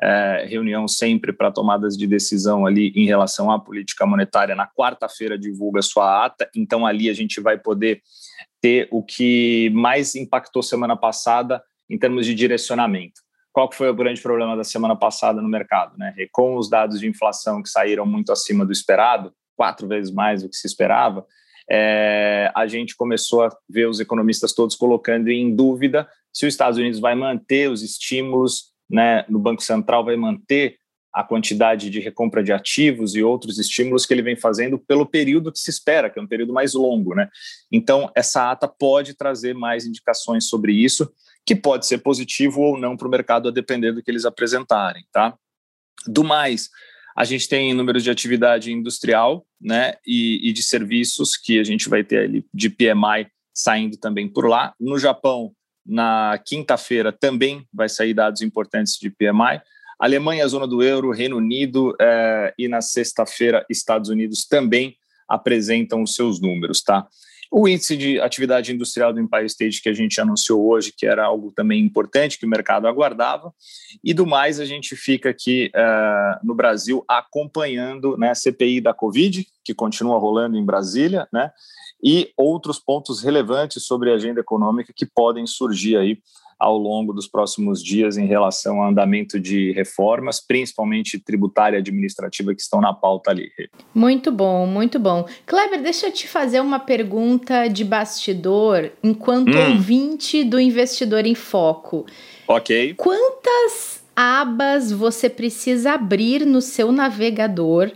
é, 0.00 0.46
reunião 0.48 0.86
sempre 0.86 1.32
para 1.32 1.50
tomadas 1.50 1.96
de 1.96 2.06
decisão 2.06 2.64
ali 2.64 2.92
em 2.94 3.06
relação 3.06 3.50
à 3.50 3.58
política 3.58 4.06
monetária. 4.06 4.54
Na 4.54 4.66
quarta-feira 4.66 5.38
divulga 5.38 5.82
sua 5.82 6.24
ata, 6.24 6.48
então 6.54 6.86
ali 6.86 7.10
a 7.10 7.14
gente 7.14 7.40
vai 7.40 7.58
poder 7.58 8.00
ter 8.60 8.88
o 8.90 9.02
que 9.02 9.70
mais 9.70 10.14
impactou 10.14 10.62
semana 10.62 10.96
passada 10.96 11.62
em 11.90 11.98
termos 11.98 12.26
de 12.26 12.34
direcionamento. 12.34 13.20
Qual 13.52 13.68
que 13.68 13.76
foi 13.76 13.88
o 13.88 13.94
grande 13.94 14.20
problema 14.20 14.56
da 14.56 14.62
semana 14.62 14.94
passada 14.94 15.42
no 15.42 15.48
mercado? 15.48 15.96
Né? 15.98 16.14
Com 16.30 16.56
os 16.56 16.68
dados 16.68 17.00
de 17.00 17.08
inflação 17.08 17.62
que 17.62 17.68
saíram 17.68 18.06
muito 18.06 18.30
acima 18.30 18.64
do 18.64 18.72
esperado, 18.72 19.32
quatro 19.58 19.88
vezes 19.88 20.12
mais 20.12 20.42
do 20.42 20.48
que 20.48 20.56
se 20.56 20.68
esperava, 20.68 21.26
é, 21.68 22.50
a 22.54 22.66
gente 22.68 22.96
começou 22.96 23.42
a 23.42 23.50
ver 23.68 23.88
os 23.88 24.00
economistas 24.00 24.54
todos 24.54 24.76
colocando 24.76 25.28
em 25.28 25.54
dúvida 25.54 26.08
se 26.32 26.46
os 26.46 26.54
Estados 26.54 26.78
Unidos 26.78 27.00
vai 27.00 27.16
manter 27.16 27.68
os 27.68 27.82
estímulos 27.82 28.72
né, 28.88 29.24
no 29.28 29.40
Banco 29.40 29.62
Central, 29.62 30.04
vai 30.04 30.16
manter 30.16 30.78
a 31.12 31.24
quantidade 31.24 31.90
de 31.90 31.98
recompra 31.98 32.44
de 32.44 32.52
ativos 32.52 33.16
e 33.16 33.22
outros 33.22 33.58
estímulos 33.58 34.06
que 34.06 34.14
ele 34.14 34.22
vem 34.22 34.36
fazendo 34.36 34.78
pelo 34.78 35.04
período 35.04 35.50
que 35.50 35.58
se 35.58 35.68
espera, 35.68 36.08
que 36.08 36.18
é 36.18 36.22
um 36.22 36.28
período 36.28 36.52
mais 36.52 36.74
longo. 36.74 37.14
Né? 37.14 37.28
Então, 37.72 38.10
essa 38.14 38.50
ata 38.50 38.68
pode 38.68 39.14
trazer 39.14 39.54
mais 39.54 39.84
indicações 39.84 40.48
sobre 40.48 40.72
isso, 40.72 41.10
que 41.44 41.56
pode 41.56 41.86
ser 41.86 41.98
positivo 41.98 42.60
ou 42.60 42.78
não 42.78 42.96
para 42.96 43.08
o 43.08 43.10
mercado, 43.10 43.48
a 43.48 43.52
depender 43.52 43.92
do 43.92 44.02
que 44.02 44.10
eles 44.10 44.24
apresentarem. 44.24 45.04
Tá? 45.10 45.36
Do 46.06 46.22
mais, 46.22 46.68
a 47.18 47.24
gente 47.24 47.48
tem 47.48 47.74
números 47.74 48.04
de 48.04 48.12
atividade 48.12 48.72
industrial 48.72 49.44
né, 49.60 49.94
e, 50.06 50.48
e 50.48 50.52
de 50.52 50.62
serviços 50.62 51.36
que 51.36 51.58
a 51.58 51.64
gente 51.64 51.88
vai 51.88 52.04
ter 52.04 52.20
ali 52.22 52.46
de 52.54 52.70
PMI 52.70 53.26
saindo 53.52 53.96
também 53.96 54.28
por 54.28 54.48
lá. 54.48 54.72
No 54.78 55.00
Japão, 55.00 55.50
na 55.84 56.40
quinta-feira, 56.46 57.10
também 57.10 57.66
vai 57.74 57.88
sair 57.88 58.14
dados 58.14 58.40
importantes 58.40 58.96
de 59.00 59.10
PMI. 59.10 59.60
Alemanha, 59.98 60.46
zona 60.46 60.64
do 60.64 60.80
euro, 60.80 61.10
Reino 61.10 61.38
Unido 61.38 61.92
eh, 62.00 62.54
e 62.56 62.68
na 62.68 62.80
sexta-feira, 62.80 63.66
Estados 63.68 64.10
Unidos 64.10 64.46
também 64.46 64.96
apresentam 65.28 66.04
os 66.04 66.14
seus 66.14 66.40
números, 66.40 66.82
tá? 66.84 67.04
O 67.50 67.66
índice 67.66 67.96
de 67.96 68.20
atividade 68.20 68.72
industrial 68.72 69.12
do 69.12 69.20
Empire 69.20 69.46
State 69.46 69.80
que 69.80 69.88
a 69.88 69.94
gente 69.94 70.20
anunciou 70.20 70.68
hoje, 70.68 70.92
que 70.96 71.06
era 71.06 71.24
algo 71.24 71.50
também 71.50 71.82
importante 71.82 72.38
que 72.38 72.44
o 72.44 72.48
mercado 72.48 72.86
aguardava, 72.86 73.52
e 74.04 74.12
do 74.12 74.26
mais 74.26 74.60
a 74.60 74.66
gente 74.66 74.94
fica 74.94 75.30
aqui 75.30 75.70
uh, 75.74 76.46
no 76.46 76.54
Brasil 76.54 77.04
acompanhando 77.08 78.16
né, 78.18 78.30
a 78.30 78.34
CPI 78.34 78.80
da 78.80 78.92
Covid, 78.92 79.46
que 79.64 79.74
continua 79.74 80.18
rolando 80.18 80.58
em 80.58 80.64
Brasília, 80.64 81.26
né, 81.32 81.50
e 82.02 82.30
outros 82.36 82.78
pontos 82.78 83.22
relevantes 83.22 83.84
sobre 83.84 84.10
a 84.10 84.14
agenda 84.14 84.40
econômica 84.40 84.92
que 84.94 85.06
podem 85.06 85.46
surgir 85.46 85.96
aí 85.96 86.18
ao 86.58 86.76
longo 86.76 87.12
dos 87.12 87.28
próximos 87.28 87.82
dias 87.82 88.16
em 88.16 88.26
relação 88.26 88.82
ao 88.82 88.88
andamento 88.88 89.38
de 89.38 89.72
reformas, 89.72 90.40
principalmente 90.40 91.18
tributária 91.18 91.76
e 91.76 91.80
administrativa, 91.80 92.54
que 92.54 92.60
estão 92.60 92.80
na 92.80 92.92
pauta 92.92 93.30
ali. 93.30 93.50
Muito 93.94 94.32
bom, 94.32 94.66
muito 94.66 94.98
bom. 94.98 95.26
Kleber, 95.46 95.80
deixa 95.80 96.06
eu 96.06 96.12
te 96.12 96.26
fazer 96.26 96.60
uma 96.60 96.80
pergunta 96.80 97.68
de 97.68 97.84
bastidor, 97.84 98.90
enquanto 99.02 99.56
hum. 99.56 99.74
ouvinte 99.74 100.42
do 100.42 100.58
Investidor 100.58 101.26
em 101.26 101.34
Foco. 101.34 102.06
Ok. 102.48 102.94
Quantas 102.94 104.02
abas 104.16 104.90
você 104.90 105.30
precisa 105.30 105.92
abrir 105.92 106.44
no 106.44 106.60
seu 106.60 106.90
navegador 106.90 107.92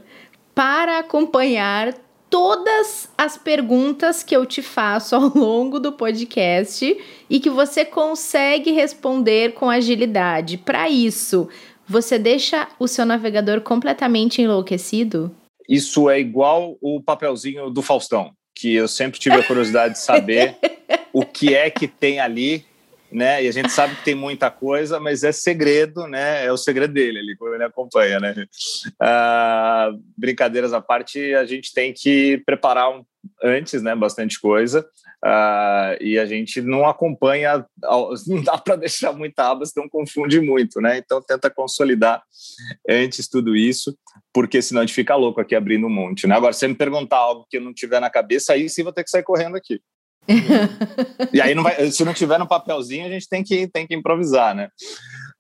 para 0.55 0.99
acompanhar 0.99 1.95
todas 2.33 3.11
as 3.19 3.37
perguntas 3.37 4.23
que 4.23 4.35
eu 4.35 4.47
te 4.47 4.63
faço 4.63 5.15
ao 5.15 5.29
longo 5.29 5.79
do 5.79 5.93
podcast 5.93 6.99
e 7.29 7.39
que 7.39 7.51
você 7.51 7.85
consegue 7.85 8.73
responder 8.73 9.53
com 9.53 9.69
agilidade. 9.69 10.57
Para 10.57 10.89
isso, 10.89 11.47
você 11.87 12.19
deixa 12.19 12.67
o 12.79 12.89
seu 12.89 13.05
navegador 13.05 13.61
completamente 13.61 14.41
enlouquecido? 14.41 15.31
Isso 15.69 16.09
é 16.09 16.19
igual 16.19 16.79
o 16.81 17.03
papelzinho 17.03 17.69
do 17.69 17.83
Faustão, 17.83 18.33
que 18.57 18.75
eu 18.75 18.89
sempre 18.89 19.21
tive 19.21 19.37
a 19.37 19.47
curiosidade 19.47 19.95
de 19.95 20.01
saber 20.01 20.57
o 21.13 21.27
que 21.27 21.55
é 21.55 21.69
que 21.69 21.87
tem 21.87 22.19
ali 22.19 22.65
né? 23.13 23.45
E 23.45 23.49
a 23.49 23.53
gente 23.53 23.71
sabe 23.71 23.95
que 23.97 24.05
tem 24.05 24.15
muita 24.15 24.51
coisa, 24.51 24.99
mas 24.99 25.23
é 25.23 25.33
segredo, 25.33 26.07
né? 26.07 26.45
É 26.45 26.53
o 26.53 26.57
segredo 26.57 26.93
dele 26.93 27.37
quando 27.39 27.55
ele 27.55 27.65
acompanha, 27.65 28.19
né? 28.19 28.47
Ah, 29.01 29.91
brincadeiras 30.17 30.73
à 30.73 30.81
parte, 30.81 31.35
a 31.35 31.45
gente 31.45 31.73
tem 31.73 31.93
que 31.93 32.43
preparar 32.47 32.91
um, 32.91 33.05
antes, 33.43 33.83
né? 33.83 33.95
Bastante 33.95 34.41
coisa. 34.41 34.87
Ah, 35.25 35.97
e 36.01 36.19
a 36.19 36.27
gente 36.27 36.61
não 36.61 36.87
acompanha, 36.87 37.65
não 38.27 38.43
dá 38.43 38.59
para 38.59 38.77
deixar 38.77 39.13
muita 39.13 39.51
aba, 39.51 39.65
senão 39.67 39.89
confunde 39.89 40.41
muito, 40.41 40.81
né? 40.81 40.99
Então 40.99 41.23
tenta 41.23 41.51
consolidar 41.51 42.23
antes 42.89 43.29
tudo 43.29 43.55
isso, 43.55 43.97
porque 44.33 44.61
senão 44.63 44.81
a 44.81 44.87
gente 44.87 44.95
fica 44.95 45.15
louco 45.15 45.41
aqui 45.41 45.55
abrindo 45.55 45.87
um 45.87 45.91
monte, 45.91 46.27
né? 46.27 46.35
Agora, 46.35 46.53
se 46.53 46.61
você 46.61 46.69
me 46.69 46.75
perguntar 46.75 47.19
algo 47.19 47.47
que 47.49 47.59
eu 47.59 47.61
não 47.61 47.75
tiver 47.75 48.01
na 48.01 48.11
cabeça, 48.11 48.55
aí 48.55 48.69
sim 48.69 48.83
vou 48.83 48.93
ter 48.93 49.05
que 49.05 49.11
sair 49.11 49.23
correndo 49.23 49.57
aqui 49.57 49.81
e 51.33 51.41
aí 51.41 51.55
não 51.55 51.63
vai, 51.63 51.91
se 51.91 52.05
não 52.05 52.15
tiver 52.15 52.39
no 52.39 52.47
papelzinho, 52.47 53.07
a 53.07 53.11
gente 53.11 53.29
tem 53.29 53.43
que, 53.43 53.67
tem 53.67 53.87
que 53.87 53.95
improvisar, 53.95 54.55
né? 54.55 54.69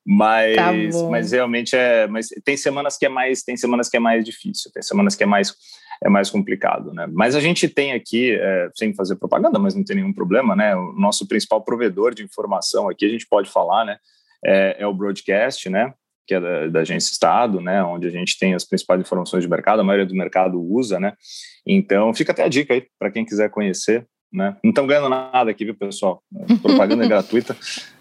Mas, 0.04 0.56
tá 0.56 0.72
mas 1.08 1.30
realmente 1.30 1.76
é, 1.76 2.08
mas 2.08 2.28
tem 2.44 2.56
semanas 2.56 2.96
que 2.96 3.06
é 3.06 3.08
mais, 3.08 3.42
tem 3.42 3.56
semanas 3.56 3.88
que 3.88 3.96
é 3.96 4.00
mais 4.00 4.24
difícil, 4.24 4.70
tem 4.72 4.82
semanas 4.82 5.14
que 5.14 5.22
é 5.22 5.26
mais 5.26 5.54
é 6.04 6.08
mais 6.08 6.28
complicado, 6.30 6.92
né? 6.92 7.06
Mas 7.12 7.36
a 7.36 7.40
gente 7.40 7.68
tem 7.68 7.92
aqui, 7.92 8.32
é, 8.32 8.68
sem 8.74 8.92
fazer 8.92 9.16
propaganda, 9.16 9.58
mas 9.58 9.74
não 9.74 9.84
tem 9.84 9.96
nenhum 9.96 10.12
problema, 10.12 10.56
né? 10.56 10.74
O 10.74 10.92
nosso 10.94 11.28
principal 11.28 11.62
provedor 11.62 12.12
de 12.12 12.24
informação 12.24 12.88
aqui, 12.88 13.06
a 13.06 13.08
gente 13.08 13.26
pode 13.28 13.48
falar, 13.48 13.84
né? 13.84 13.98
É, 14.44 14.76
é 14.80 14.86
o 14.86 14.92
broadcast, 14.92 15.68
né? 15.70 15.94
Que 16.26 16.34
é 16.34 16.40
da, 16.40 16.66
da, 16.66 16.80
agência 16.80 17.12
Estado, 17.12 17.60
né? 17.60 17.82
Onde 17.84 18.08
a 18.08 18.10
gente 18.10 18.36
tem 18.36 18.52
as 18.52 18.64
principais 18.64 19.00
informações 19.00 19.44
de 19.44 19.48
mercado, 19.48 19.80
a 19.80 19.84
maioria 19.84 20.06
do 20.06 20.14
mercado 20.14 20.60
usa, 20.60 20.98
né? 20.98 21.12
Então 21.64 22.12
fica 22.12 22.32
até 22.32 22.42
a 22.42 22.48
dica 22.48 22.74
aí 22.74 22.84
para 22.98 23.10
quem 23.10 23.24
quiser 23.24 23.48
conhecer 23.48 24.04
né? 24.32 24.56
Não 24.62 24.70
estão 24.70 24.86
ganhando 24.86 25.08
nada 25.08 25.50
aqui, 25.50 25.64
viu, 25.64 25.74
pessoal? 25.74 26.22
Propaganda 26.62 27.04
é 27.04 27.08
gratuita, 27.08 27.56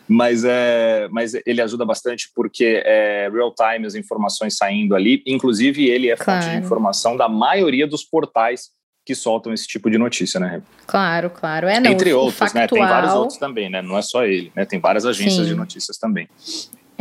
mas, 0.08 0.44
é, 0.44 1.08
mas 1.12 1.34
ele 1.46 1.62
ajuda 1.62 1.86
bastante 1.86 2.30
porque 2.36 2.82
é 2.86 3.30
real 3.32 3.54
time 3.54 3.86
as 3.86 3.96
informações 3.96 4.58
saindo 4.58 4.96
ali. 4.96 5.24
Inclusive, 5.26 5.89
ele 5.89 6.10
é 6.10 6.15
claro. 6.15 6.41
fonte 6.41 6.52
de 6.52 6.63
informação 6.63 7.17
da 7.17 7.30
maioria 7.30 7.88
dos 7.88 8.04
portais 8.04 8.70
que 9.06 9.15
soltam 9.15 9.52
esse 9.52 9.67
tipo 9.67 9.89
de 9.89 9.98
notícia, 9.98 10.39
né? 10.39 10.62
Claro, 10.86 11.30
claro. 11.30 11.67
É, 11.67 11.80
não, 11.80 11.91
Entre 11.91 12.13
outros, 12.13 12.38
factual... 12.38 12.62
né? 12.62 12.67
Tem 12.67 12.82
vários 12.82 13.13
outros 13.13 13.39
também, 13.39 13.70
né? 13.70 13.82
Não 13.82 13.98
é 13.98 14.02
só 14.02 14.26
ele, 14.26 14.52
né? 14.56 14.65
Tem 14.65 14.80
várias 14.80 15.06
agências 15.06 15.46
Sim. 15.46 15.54
de 15.54 15.56
notícias 15.56 15.98
também. 15.98 16.28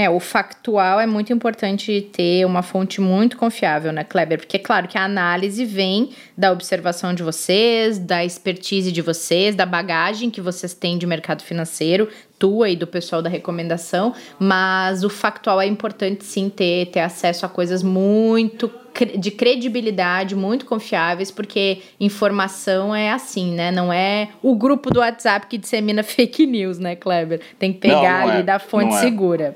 É, 0.01 0.09
o 0.09 0.19
factual 0.19 0.99
é 0.99 1.07
muito 1.07 1.31
importante 1.31 2.09
ter 2.11 2.47
uma 2.47 2.63
fonte 2.63 3.03
muito 3.03 3.37
confiável, 3.37 3.93
né, 3.93 4.03
Kleber? 4.03 4.39
Porque, 4.39 4.57
é 4.57 4.59
claro, 4.59 4.89
que 4.89 4.97
a 4.97 5.05
análise 5.05 5.63
vem 5.67 6.09
da 6.35 6.51
observação 6.51 7.13
de 7.13 7.23
vocês, 7.23 7.99
da 7.99 8.25
expertise 8.25 8.91
de 8.91 9.03
vocês, 9.03 9.55
da 9.55 9.67
bagagem 9.67 10.31
que 10.31 10.41
vocês 10.41 10.73
têm 10.73 10.97
de 10.97 11.07
mercado 11.07 11.43
financeiro, 11.43 12.09
tua 12.39 12.71
e 12.71 12.77
do 12.77 12.87
pessoal 12.87 13.21
da 13.21 13.29
recomendação, 13.29 14.15
mas 14.39 15.05
o 15.05 15.11
factual 15.11 15.61
é 15.61 15.67
importante 15.67 16.25
sim 16.25 16.49
ter, 16.49 16.87
ter 16.87 17.01
acesso 17.01 17.45
a 17.45 17.49
coisas 17.51 17.83
muito 17.83 18.71
de 19.19 19.31
credibilidade, 19.31 20.35
muito 20.35 20.65
confiáveis, 20.65 21.31
porque 21.31 21.83
informação 22.01 22.95
é 22.95 23.13
assim, 23.13 23.53
né? 23.53 23.71
Não 23.71 23.93
é 23.93 24.31
o 24.43 24.57
grupo 24.57 24.91
do 24.91 25.01
WhatsApp 25.01 25.47
que 25.47 25.59
dissemina 25.59 26.03
fake 26.03 26.47
news, 26.47 26.79
né, 26.79 26.97
Kleber? 26.97 27.43
Tem 27.59 27.71
que 27.71 27.81
pegar 27.81 28.21
não, 28.21 28.27
não 28.27 28.33
ali 28.33 28.41
é, 28.41 28.43
da 28.43 28.59
fonte 28.59 28.95
é. 28.95 29.55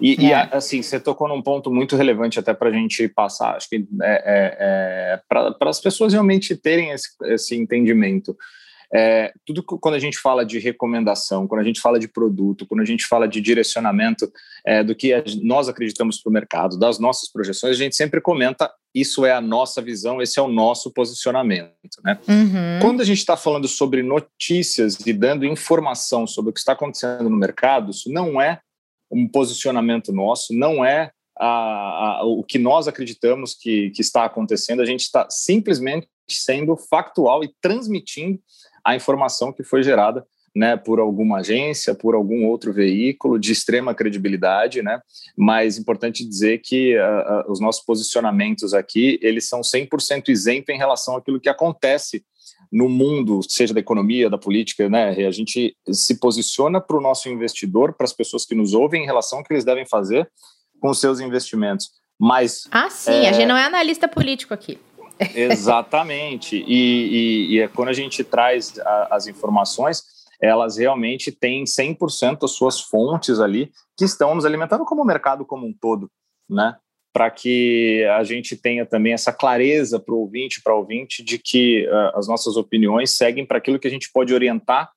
E, 0.00 0.12
é. 0.12 0.28
e, 0.28 0.32
assim, 0.32 0.82
você 0.82 0.98
tocou 0.98 1.28
num 1.28 1.42
ponto 1.42 1.72
muito 1.72 1.96
relevante 1.96 2.38
até 2.38 2.52
para 2.54 2.68
a 2.68 2.72
gente 2.72 3.08
passar. 3.08 3.56
Acho 3.56 3.68
que 3.68 3.86
é, 4.02 4.12
é, 4.24 4.56
é 4.58 5.20
para 5.28 5.70
as 5.70 5.80
pessoas 5.80 6.12
realmente 6.12 6.56
terem 6.56 6.90
esse, 6.90 7.08
esse 7.24 7.56
entendimento. 7.56 8.36
É, 8.94 9.32
tudo 9.44 9.62
que, 9.62 9.76
quando 9.80 9.94
a 9.94 9.98
gente 9.98 10.18
fala 10.18 10.44
de 10.44 10.58
recomendação, 10.60 11.48
quando 11.48 11.60
a 11.60 11.64
gente 11.64 11.80
fala 11.80 11.98
de 11.98 12.06
produto, 12.06 12.64
quando 12.64 12.80
a 12.80 12.84
gente 12.84 13.04
fala 13.04 13.26
de 13.26 13.40
direcionamento 13.40 14.30
é, 14.64 14.84
do 14.84 14.94
que 14.94 15.12
nós 15.42 15.68
acreditamos 15.68 16.20
para 16.20 16.30
o 16.30 16.32
mercado, 16.32 16.78
das 16.78 17.00
nossas 17.00 17.30
projeções, 17.30 17.76
a 17.76 17.78
gente 17.78 17.96
sempre 17.96 18.20
comenta 18.20 18.70
isso 18.94 19.26
é 19.26 19.32
a 19.32 19.40
nossa 19.40 19.82
visão, 19.82 20.22
esse 20.22 20.38
é 20.38 20.42
o 20.42 20.46
nosso 20.46 20.92
posicionamento. 20.92 21.72
Né? 22.04 22.16
Uhum. 22.28 22.78
Quando 22.80 23.00
a 23.00 23.04
gente 23.04 23.18
está 23.18 23.36
falando 23.36 23.66
sobre 23.66 24.04
notícias 24.04 25.04
e 25.04 25.12
dando 25.12 25.44
informação 25.44 26.24
sobre 26.28 26.50
o 26.50 26.54
que 26.54 26.60
está 26.60 26.74
acontecendo 26.74 27.28
no 27.28 27.36
mercado, 27.36 27.90
isso 27.90 28.08
não 28.12 28.40
é 28.40 28.60
um 29.14 29.28
posicionamento 29.28 30.12
nosso, 30.12 30.52
não 30.52 30.84
é 30.84 31.10
a, 31.38 31.46
a, 31.46 32.24
o 32.24 32.42
que 32.42 32.58
nós 32.58 32.88
acreditamos 32.88 33.54
que, 33.54 33.90
que 33.90 34.00
está 34.00 34.24
acontecendo, 34.24 34.82
a 34.82 34.86
gente 34.86 35.02
está 35.02 35.28
simplesmente 35.30 36.08
sendo 36.28 36.76
factual 36.76 37.44
e 37.44 37.52
transmitindo 37.60 38.38
a 38.84 38.94
informação 38.96 39.52
que 39.52 39.62
foi 39.62 39.82
gerada 39.82 40.24
né, 40.54 40.76
por 40.76 41.00
alguma 41.00 41.38
agência, 41.38 41.94
por 41.94 42.14
algum 42.14 42.46
outro 42.46 42.72
veículo 42.72 43.38
de 43.38 43.50
extrema 43.50 43.94
credibilidade, 43.94 44.82
né? 44.82 45.00
Mas 45.36 45.78
importante 45.78 46.24
dizer 46.24 46.58
que 46.58 46.96
uh, 46.96 47.48
uh, 47.48 47.50
os 47.52 47.58
nossos 47.58 47.84
posicionamentos 47.84 48.72
aqui, 48.72 49.18
eles 49.20 49.48
são 49.48 49.62
100% 49.62 50.28
isentos 50.28 50.72
em 50.72 50.78
relação 50.78 51.16
àquilo 51.16 51.40
que 51.40 51.48
acontece 51.48 52.24
no 52.72 52.88
mundo, 52.88 53.40
seja 53.48 53.74
da 53.74 53.80
economia, 53.80 54.30
da 54.30 54.38
política, 54.38 54.88
né? 54.88 55.10
A 55.26 55.30
gente 55.30 55.76
se 55.90 56.18
posiciona 56.18 56.80
para 56.80 56.96
o 56.96 57.00
nosso 57.00 57.28
investidor, 57.28 57.94
para 57.94 58.04
as 58.04 58.12
pessoas 58.12 58.44
que 58.44 58.54
nos 58.54 58.74
ouvem, 58.74 59.02
em 59.02 59.06
relação 59.06 59.38
ao 59.38 59.44
que 59.44 59.52
eles 59.52 59.64
devem 59.64 59.86
fazer 59.86 60.30
com 60.80 60.90
os 60.90 61.00
seus 61.00 61.20
investimentos. 61.20 61.90
Mas. 62.18 62.68
Ah, 62.70 62.90
sim, 62.90 63.24
é... 63.24 63.28
a 63.28 63.32
gente 63.32 63.46
não 63.46 63.56
é 63.56 63.64
analista 63.64 64.08
político 64.08 64.54
aqui. 64.54 64.78
Exatamente. 65.34 66.56
E, 66.56 66.64
e, 66.66 67.54
e, 67.54 67.60
é 67.60 67.68
quando 67.68 67.88
a 67.88 67.92
gente 67.92 68.22
traz 68.24 68.78
a, 68.80 69.16
as 69.16 69.26
informações, 69.26 70.02
elas 70.40 70.76
realmente 70.76 71.30
têm 71.32 71.64
100% 71.64 72.44
as 72.44 72.52
suas 72.52 72.80
fontes 72.80 73.40
ali 73.40 73.70
que 73.96 74.04
estão 74.04 74.34
nos 74.34 74.44
alimentando 74.44 74.84
como 74.84 75.02
o 75.02 75.06
mercado 75.06 75.44
como 75.44 75.66
um 75.66 75.72
todo, 75.72 76.10
né? 76.48 76.76
Para 77.14 77.30
que 77.30 78.04
a 78.18 78.24
gente 78.24 78.56
tenha 78.56 78.84
também 78.84 79.12
essa 79.12 79.32
clareza 79.32 80.00
para 80.00 80.12
o 80.12 80.18
ouvinte, 80.18 80.60
para 80.60 80.74
ouvinte, 80.74 81.22
de 81.22 81.38
que 81.38 81.86
uh, 81.86 82.18
as 82.18 82.26
nossas 82.26 82.56
opiniões 82.56 83.12
seguem 83.12 83.46
para 83.46 83.58
aquilo 83.58 83.78
que 83.78 83.86
a 83.86 83.90
gente 83.90 84.10
pode 84.12 84.34
orientar 84.34 84.90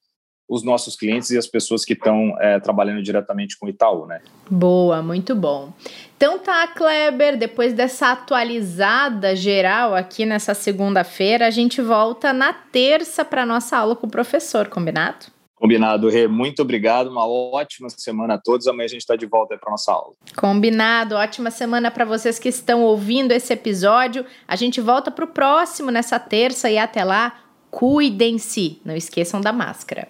os 0.49 0.63
nossos 0.63 0.95
clientes 0.95 1.30
e 1.30 1.38
as 1.38 1.45
pessoas 1.45 1.84
que 1.84 1.93
estão 1.93 2.36
é, 2.39 2.60
trabalhando 2.60 3.03
diretamente 3.03 3.58
com 3.60 3.65
o 3.65 3.69
Itaú, 3.69 4.08
né? 4.08 4.21
Boa, 4.49 5.01
muito 5.03 5.36
bom. 5.36 5.73
Então 6.15 6.39
tá, 6.39 6.65
Kleber, 6.67 7.38
depois 7.38 7.73
dessa 7.73 8.13
atualizada 8.13 9.36
geral 9.36 9.93
aqui 9.93 10.25
nessa 10.25 10.53
segunda-feira, 10.53 11.45
a 11.45 11.51
gente 11.51 11.82
volta 11.82 12.32
na 12.32 12.53
terça 12.53 13.25
para 13.25 13.45
nossa 13.45 13.77
aula 13.77 13.95
com 13.95 14.08
o 14.08 14.10
professor, 14.10 14.69
combinado? 14.69 15.37
Combinado, 15.58 16.08
Rê. 16.08 16.28
Muito 16.28 16.62
obrigado. 16.62 17.10
Uma 17.10 17.28
ótima 17.28 17.89
semana 17.89 18.36
a 18.36 18.38
todos. 18.38 18.67
Amanhã 18.67 18.86
a 18.86 18.89
gente 18.89 19.02
está 19.02 19.15
de 19.15 19.26
volta 19.26 19.58
para 19.58 19.72
nossa 19.72 19.91
aula. 19.91 20.13
Combinado. 20.36 21.15
Ótima 21.15 21.50
semana 21.50 21.89
para 21.89 22.06
vocês 22.06 22.38
que 22.38 22.48
estão 22.48 22.84
ouvindo 22.84 23.32
esse 23.32 23.52
episódio. 23.52 24.24
A 24.48 24.56
gente 24.56 24.80
volta 24.80 25.10
para 25.10 25.26
o 25.26 25.28
próximo 25.28 25.89
nessa 25.89 26.20
terça 26.20 26.70
e 26.70 26.78
até 26.78 27.04
lá, 27.04 27.39
cuidem-se. 27.72 28.80
Não 28.86 28.96
esqueçam 28.96 29.41
da 29.41 29.52
máscara. 29.52 30.08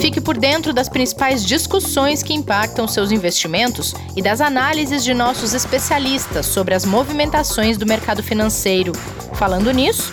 Fique 0.00 0.20
por 0.20 0.36
dentro 0.36 0.72
das 0.72 0.88
principais 0.88 1.44
discussões 1.44 2.22
que 2.22 2.34
impactam 2.34 2.86
seus 2.86 3.10
investimentos 3.10 3.94
e 4.14 4.20
das 4.20 4.40
análises 4.40 5.02
de 5.02 5.14
nossos 5.14 5.54
especialistas 5.54 6.46
sobre 6.46 6.74
as 6.74 6.84
movimentações 6.84 7.78
do 7.78 7.86
mercado 7.86 8.22
financeiro. 8.22 8.92
Falando 9.34 9.72
nisso, 9.72 10.12